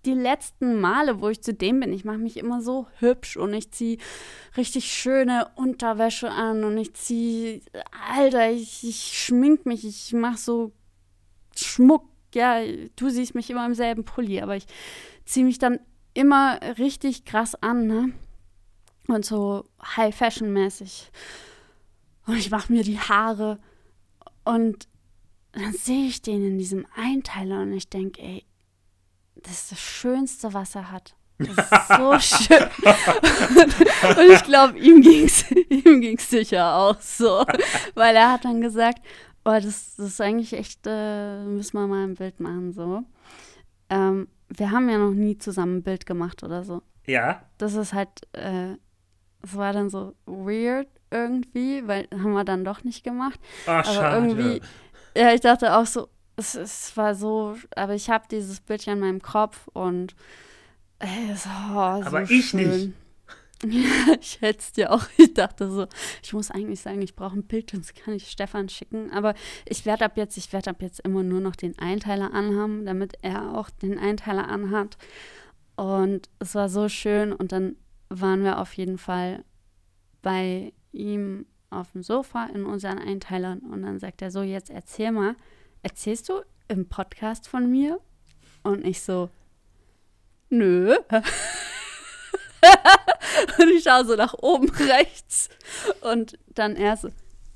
die 0.06 0.14
letzten 0.14 0.80
Male, 0.80 1.20
wo 1.20 1.28
ich 1.28 1.42
zu 1.42 1.52
dem 1.52 1.80
bin, 1.80 1.92
ich 1.92 2.04
mache 2.04 2.18
mich 2.18 2.38
immer 2.38 2.62
so 2.62 2.86
hübsch 3.00 3.36
und 3.36 3.52
ich 3.52 3.70
ziehe 3.70 3.98
richtig 4.56 4.92
schöne 4.92 5.50
Unterwäsche 5.56 6.30
an 6.30 6.64
und 6.64 6.78
ich 6.78 6.94
ziehe, 6.94 7.60
Alter, 8.16 8.50
ich, 8.50 8.82
ich 8.82 9.18
schmink 9.18 9.66
mich, 9.66 9.84
ich 9.84 10.12
mache 10.12 10.38
so 10.38 10.72
Schmuck. 11.56 12.04
Ja, 12.34 12.60
du 12.96 13.08
siehst 13.08 13.34
mich 13.34 13.50
immer 13.50 13.66
im 13.66 13.74
selben 13.74 14.04
Pulli, 14.04 14.40
aber 14.40 14.56
ich 14.56 14.66
ziehe 15.24 15.44
mich 15.44 15.58
dann 15.58 15.80
immer 16.14 16.58
richtig 16.78 17.24
krass 17.24 17.60
an, 17.60 17.86
ne? 17.86 18.12
Und 19.10 19.24
so 19.24 19.64
High-Fashion-mäßig. 19.96 21.10
Und 22.26 22.36
ich 22.36 22.50
mache 22.50 22.72
mir 22.72 22.84
die 22.84 22.98
Haare 22.98 23.58
und 24.44 24.88
dann 25.52 25.72
sehe 25.72 26.06
ich 26.06 26.22
den 26.22 26.46
in 26.46 26.58
diesem 26.58 26.86
Einteiler 26.94 27.62
und 27.62 27.72
ich 27.72 27.88
denke, 27.88 28.22
ey, 28.22 28.44
das 29.34 29.52
ist 29.52 29.72
das 29.72 29.80
Schönste, 29.80 30.54
was 30.54 30.74
er 30.74 30.92
hat. 30.92 31.16
Das 31.38 31.56
ist 31.56 31.88
so 31.88 32.18
schön. 32.44 32.68
und 34.16 34.32
ich 34.32 34.44
glaube, 34.44 34.78
ihm 34.78 35.00
ging 35.00 35.24
es 35.24 35.50
ihm 35.50 36.00
ging's 36.00 36.28
sicher 36.28 36.76
auch 36.76 37.00
so. 37.00 37.44
Weil 37.94 38.14
er 38.14 38.32
hat 38.32 38.44
dann 38.44 38.60
gesagt, 38.60 39.00
oh, 39.44 39.58
das, 39.58 39.96
das 39.96 40.06
ist 40.06 40.20
eigentlich 40.20 40.52
echt, 40.52 40.82
äh, 40.86 41.42
müssen 41.44 41.78
wir 41.78 41.86
mal 41.86 42.04
ein 42.04 42.14
Bild 42.14 42.40
machen, 42.40 42.72
so. 42.72 43.02
Ähm, 43.88 44.28
wir 44.48 44.70
haben 44.70 44.88
ja 44.88 44.98
noch 44.98 45.12
nie 45.12 45.38
zusammen 45.38 45.78
ein 45.78 45.82
Bild 45.82 46.06
gemacht 46.06 46.42
oder 46.42 46.62
so. 46.62 46.82
Ja. 47.06 47.42
Das 47.58 47.74
ist 47.74 47.92
halt, 47.92 48.10
äh, 48.32 48.76
es 49.42 49.56
war 49.56 49.72
dann 49.72 49.90
so 49.90 50.14
weird 50.26 50.88
irgendwie, 51.10 51.86
weil 51.86 52.06
haben 52.12 52.32
wir 52.32 52.44
dann 52.44 52.64
doch 52.64 52.84
nicht 52.84 53.02
gemacht. 53.04 53.38
Ach, 53.66 53.84
Aber 53.84 53.84
schade. 53.84 54.16
irgendwie, 54.16 54.62
ja, 55.16 55.32
ich 55.34 55.40
dachte 55.40 55.76
auch 55.76 55.86
so, 55.86 56.08
es, 56.36 56.54
es 56.54 56.96
war 56.96 57.14
so, 57.14 57.56
aber 57.74 57.94
ich 57.94 58.08
habe 58.10 58.24
dieses 58.30 58.60
Bildchen 58.60 58.94
in 58.94 59.00
meinem 59.00 59.22
Kopf 59.22 59.68
und 59.72 60.14
ey, 61.00 61.30
es 61.32 61.46
war 61.46 62.00
so 62.02 62.06
Aber 62.06 62.22
ich 62.22 62.46
schön. 62.46 62.68
nicht. 62.86 62.92
Ja, 63.62 64.14
ich 64.18 64.40
hätte 64.40 64.58
es 64.60 64.72
dir 64.72 64.90
auch. 64.90 65.04
Ich 65.18 65.34
dachte 65.34 65.70
so, 65.70 65.86
ich 66.22 66.32
muss 66.32 66.50
eigentlich 66.50 66.80
sagen, 66.80 67.02
ich 67.02 67.14
brauche 67.14 67.36
ein 67.38 67.42
Bild, 67.42 67.70
sonst 67.70 67.94
kann 67.94 68.14
ich 68.14 68.30
Stefan 68.30 68.70
schicken. 68.70 69.10
Aber 69.12 69.34
ich 69.66 69.84
werde 69.84 70.06
ab 70.06 70.16
jetzt, 70.16 70.38
ich 70.38 70.50
werde 70.54 70.70
ab 70.70 70.80
jetzt 70.80 71.00
immer 71.00 71.22
nur 71.22 71.40
noch 71.42 71.54
den 71.56 71.78
Einteiler 71.78 72.32
anhaben, 72.32 72.86
damit 72.86 73.18
er 73.20 73.54
auch 73.54 73.68
den 73.68 73.98
Einteiler 73.98 74.48
anhat. 74.48 74.96
Und 75.76 76.30
es 76.38 76.54
war 76.54 76.70
so 76.70 76.88
schön. 76.88 77.34
Und 77.34 77.52
dann 77.52 77.76
waren 78.10 78.44
wir 78.44 78.58
auf 78.58 78.74
jeden 78.74 78.98
Fall 78.98 79.44
bei 80.20 80.72
ihm 80.92 81.46
auf 81.70 81.92
dem 81.92 82.02
Sofa 82.02 82.46
in 82.46 82.66
unseren 82.66 82.98
Einteilern. 82.98 83.60
Und 83.60 83.82
dann 83.82 83.98
sagt 83.98 84.20
er 84.20 84.30
so, 84.30 84.42
jetzt 84.42 84.70
erzähl 84.70 85.12
mal, 85.12 85.36
erzählst 85.82 86.28
du 86.28 86.42
im 86.68 86.88
Podcast 86.88 87.48
von 87.48 87.70
mir? 87.70 88.00
Und 88.62 88.84
ich 88.84 89.00
so, 89.00 89.30
nö. 90.50 90.96
und 93.58 93.68
ich 93.74 93.84
schaue 93.84 94.04
so 94.04 94.16
nach 94.16 94.34
oben 94.34 94.68
rechts 94.74 95.48
und 96.02 96.38
dann 96.48 96.76
er 96.76 96.96
so, 96.96 97.08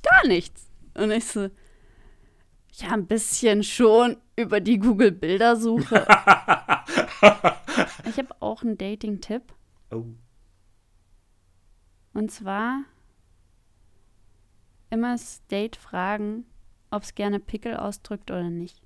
gar 0.03 0.27
nichts. 0.27 0.71
Und 0.95 1.11
ich 1.11 1.27
so, 1.27 1.51
ja, 2.73 2.91
ein 2.93 3.07
bisschen 3.07 3.63
schon 3.63 4.17
über 4.37 4.61
die 4.61 4.79
Google-Bildersuche. 4.79 6.07
ich 8.09 8.19
habe 8.19 8.35
auch 8.41 8.63
einen 8.63 8.79
Dating-Tipp. 8.79 9.43
oh. 9.91 10.05
Und 12.15 12.31
zwar 12.31 12.85
immer 14.91 15.13
das 15.13 15.45
Date 15.49 15.77
fragen, 15.77 16.47
ob 16.91 17.03
es 17.03 17.15
gerne 17.15 17.41
Pickel 17.41 17.77
ausdrückt 17.77 18.31
oder 18.31 18.49
nicht. 18.51 18.81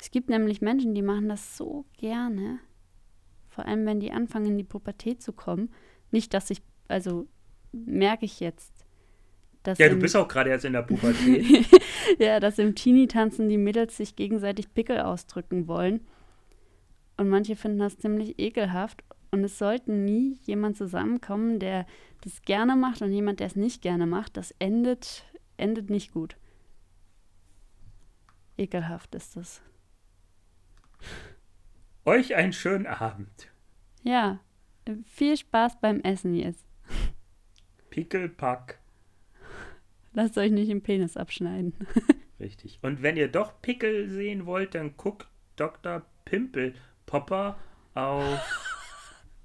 Es 0.00 0.10
gibt 0.10 0.30
nämlich 0.30 0.62
Menschen, 0.62 0.94
die 0.94 1.02
machen 1.02 1.28
das 1.28 1.56
so 1.56 1.84
gerne. 1.98 2.60
Vor 3.48 3.66
allem, 3.66 3.84
wenn 3.84 4.00
die 4.00 4.12
anfangen, 4.12 4.46
in 4.46 4.58
die 4.58 4.64
Pubertät 4.64 5.20
zu 5.20 5.32
kommen. 5.32 5.70
Nicht, 6.10 6.32
dass 6.32 6.50
ich, 6.50 6.62
also 6.88 7.26
merke 7.72 8.24
ich 8.24 8.40
jetzt, 8.40 8.72
dass 9.62 9.78
Ja, 9.78 9.88
du 9.88 9.96
bist 9.96 10.16
auch 10.16 10.28
gerade 10.28 10.50
jetzt 10.50 10.64
in 10.64 10.72
der 10.72 10.82
Pubertät. 10.82 11.66
ja, 12.18 12.40
dass 12.40 12.58
im 12.58 12.74
Teenie-Tanzen 12.74 13.48
die 13.48 13.58
Mädels 13.58 13.96
sich 13.96 14.16
gegenseitig 14.16 14.72
Pickel 14.72 15.00
ausdrücken 15.00 15.66
wollen. 15.66 16.00
Und 17.16 17.28
manche 17.28 17.56
finden 17.56 17.80
das 17.80 17.98
ziemlich 17.98 18.38
ekelhaft. 18.38 19.04
Und 19.30 19.44
es 19.44 19.58
sollte 19.58 19.92
nie 19.92 20.38
jemand 20.42 20.76
zusammenkommen, 20.76 21.60
der 21.60 21.86
das 22.22 22.42
gerne 22.42 22.76
macht 22.76 23.02
und 23.02 23.12
jemand, 23.12 23.40
der 23.40 23.46
es 23.46 23.56
nicht 23.56 23.82
gerne 23.82 24.06
macht. 24.06 24.36
Das 24.36 24.52
endet, 24.58 25.24
endet 25.56 25.88
nicht 25.88 26.12
gut. 26.12 26.36
Ekelhaft 28.56 29.14
ist 29.14 29.36
das. 29.36 29.62
Euch 32.04 32.34
einen 32.34 32.52
schönen 32.52 32.86
Abend. 32.86 33.50
Ja, 34.02 34.40
viel 35.06 35.36
Spaß 35.36 35.80
beim 35.80 36.00
Essen 36.00 36.34
jetzt. 36.34 36.66
Pickelpack. 37.90 38.80
Lasst 40.12 40.36
euch 40.38 40.50
nicht 40.50 40.70
den 40.70 40.82
Penis 40.82 41.16
abschneiden. 41.16 41.74
Richtig. 42.40 42.78
Und 42.82 43.02
wenn 43.02 43.16
ihr 43.16 43.28
doch 43.28 43.60
Pickel 43.62 44.08
sehen 44.08 44.46
wollt, 44.46 44.74
dann 44.74 44.96
guckt 44.96 45.28
Dr. 45.56 46.02
Pimpel 46.24 46.74
Popper 47.06 47.58
auf 47.94 48.59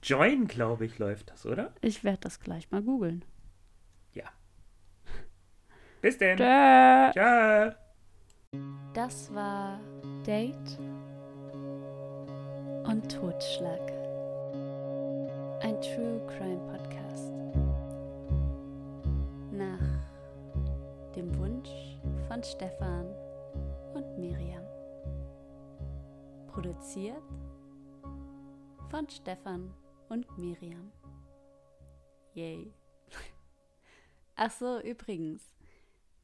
Join, 0.05 0.47
glaube 0.47 0.85
ich, 0.85 0.99
läuft 0.99 1.31
das, 1.31 1.45
oder? 1.45 1.73
Ich 1.81 2.03
werde 2.03 2.19
das 2.21 2.39
gleich 2.39 2.69
mal 2.71 2.81
googeln. 2.81 3.25
Bis 6.05 6.19
denn. 6.19 6.37
Tschö. 6.37 7.11
Ciao. 7.13 7.71
Das 8.93 9.33
war 9.33 9.79
Date 10.23 10.77
und 12.85 13.11
Totschlag. 13.11 13.81
Ein 15.61 15.81
True 15.81 16.21
Crime 16.27 16.61
Podcast. 16.71 17.33
Nach 19.51 19.79
dem 21.15 21.35
Wunsch 21.39 21.71
von 22.27 22.43
Stefan 22.43 23.07
und 23.95 24.19
Miriam. 24.19 24.61
Produziert 26.45 27.23
von 28.91 29.09
Stefan 29.09 29.73
und 30.09 30.37
Miriam. 30.37 30.91
Yay. 32.33 32.73
Ach 34.35 34.51
so, 34.51 34.79
übrigens, 34.81 35.41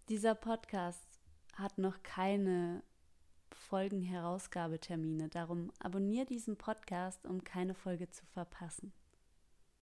dieser 0.09 0.35
Podcast 0.35 1.07
hat 1.55 1.77
noch 1.77 2.03
keine 2.03 2.83
Folgen 3.51 4.01
Herausgabetermine. 4.01 5.29
Darum 5.29 5.71
abonniere 5.79 6.25
diesen 6.25 6.57
Podcast, 6.57 7.25
um 7.25 7.43
keine 7.43 7.73
Folge 7.73 8.09
zu 8.09 8.25
verpassen. 8.25 8.91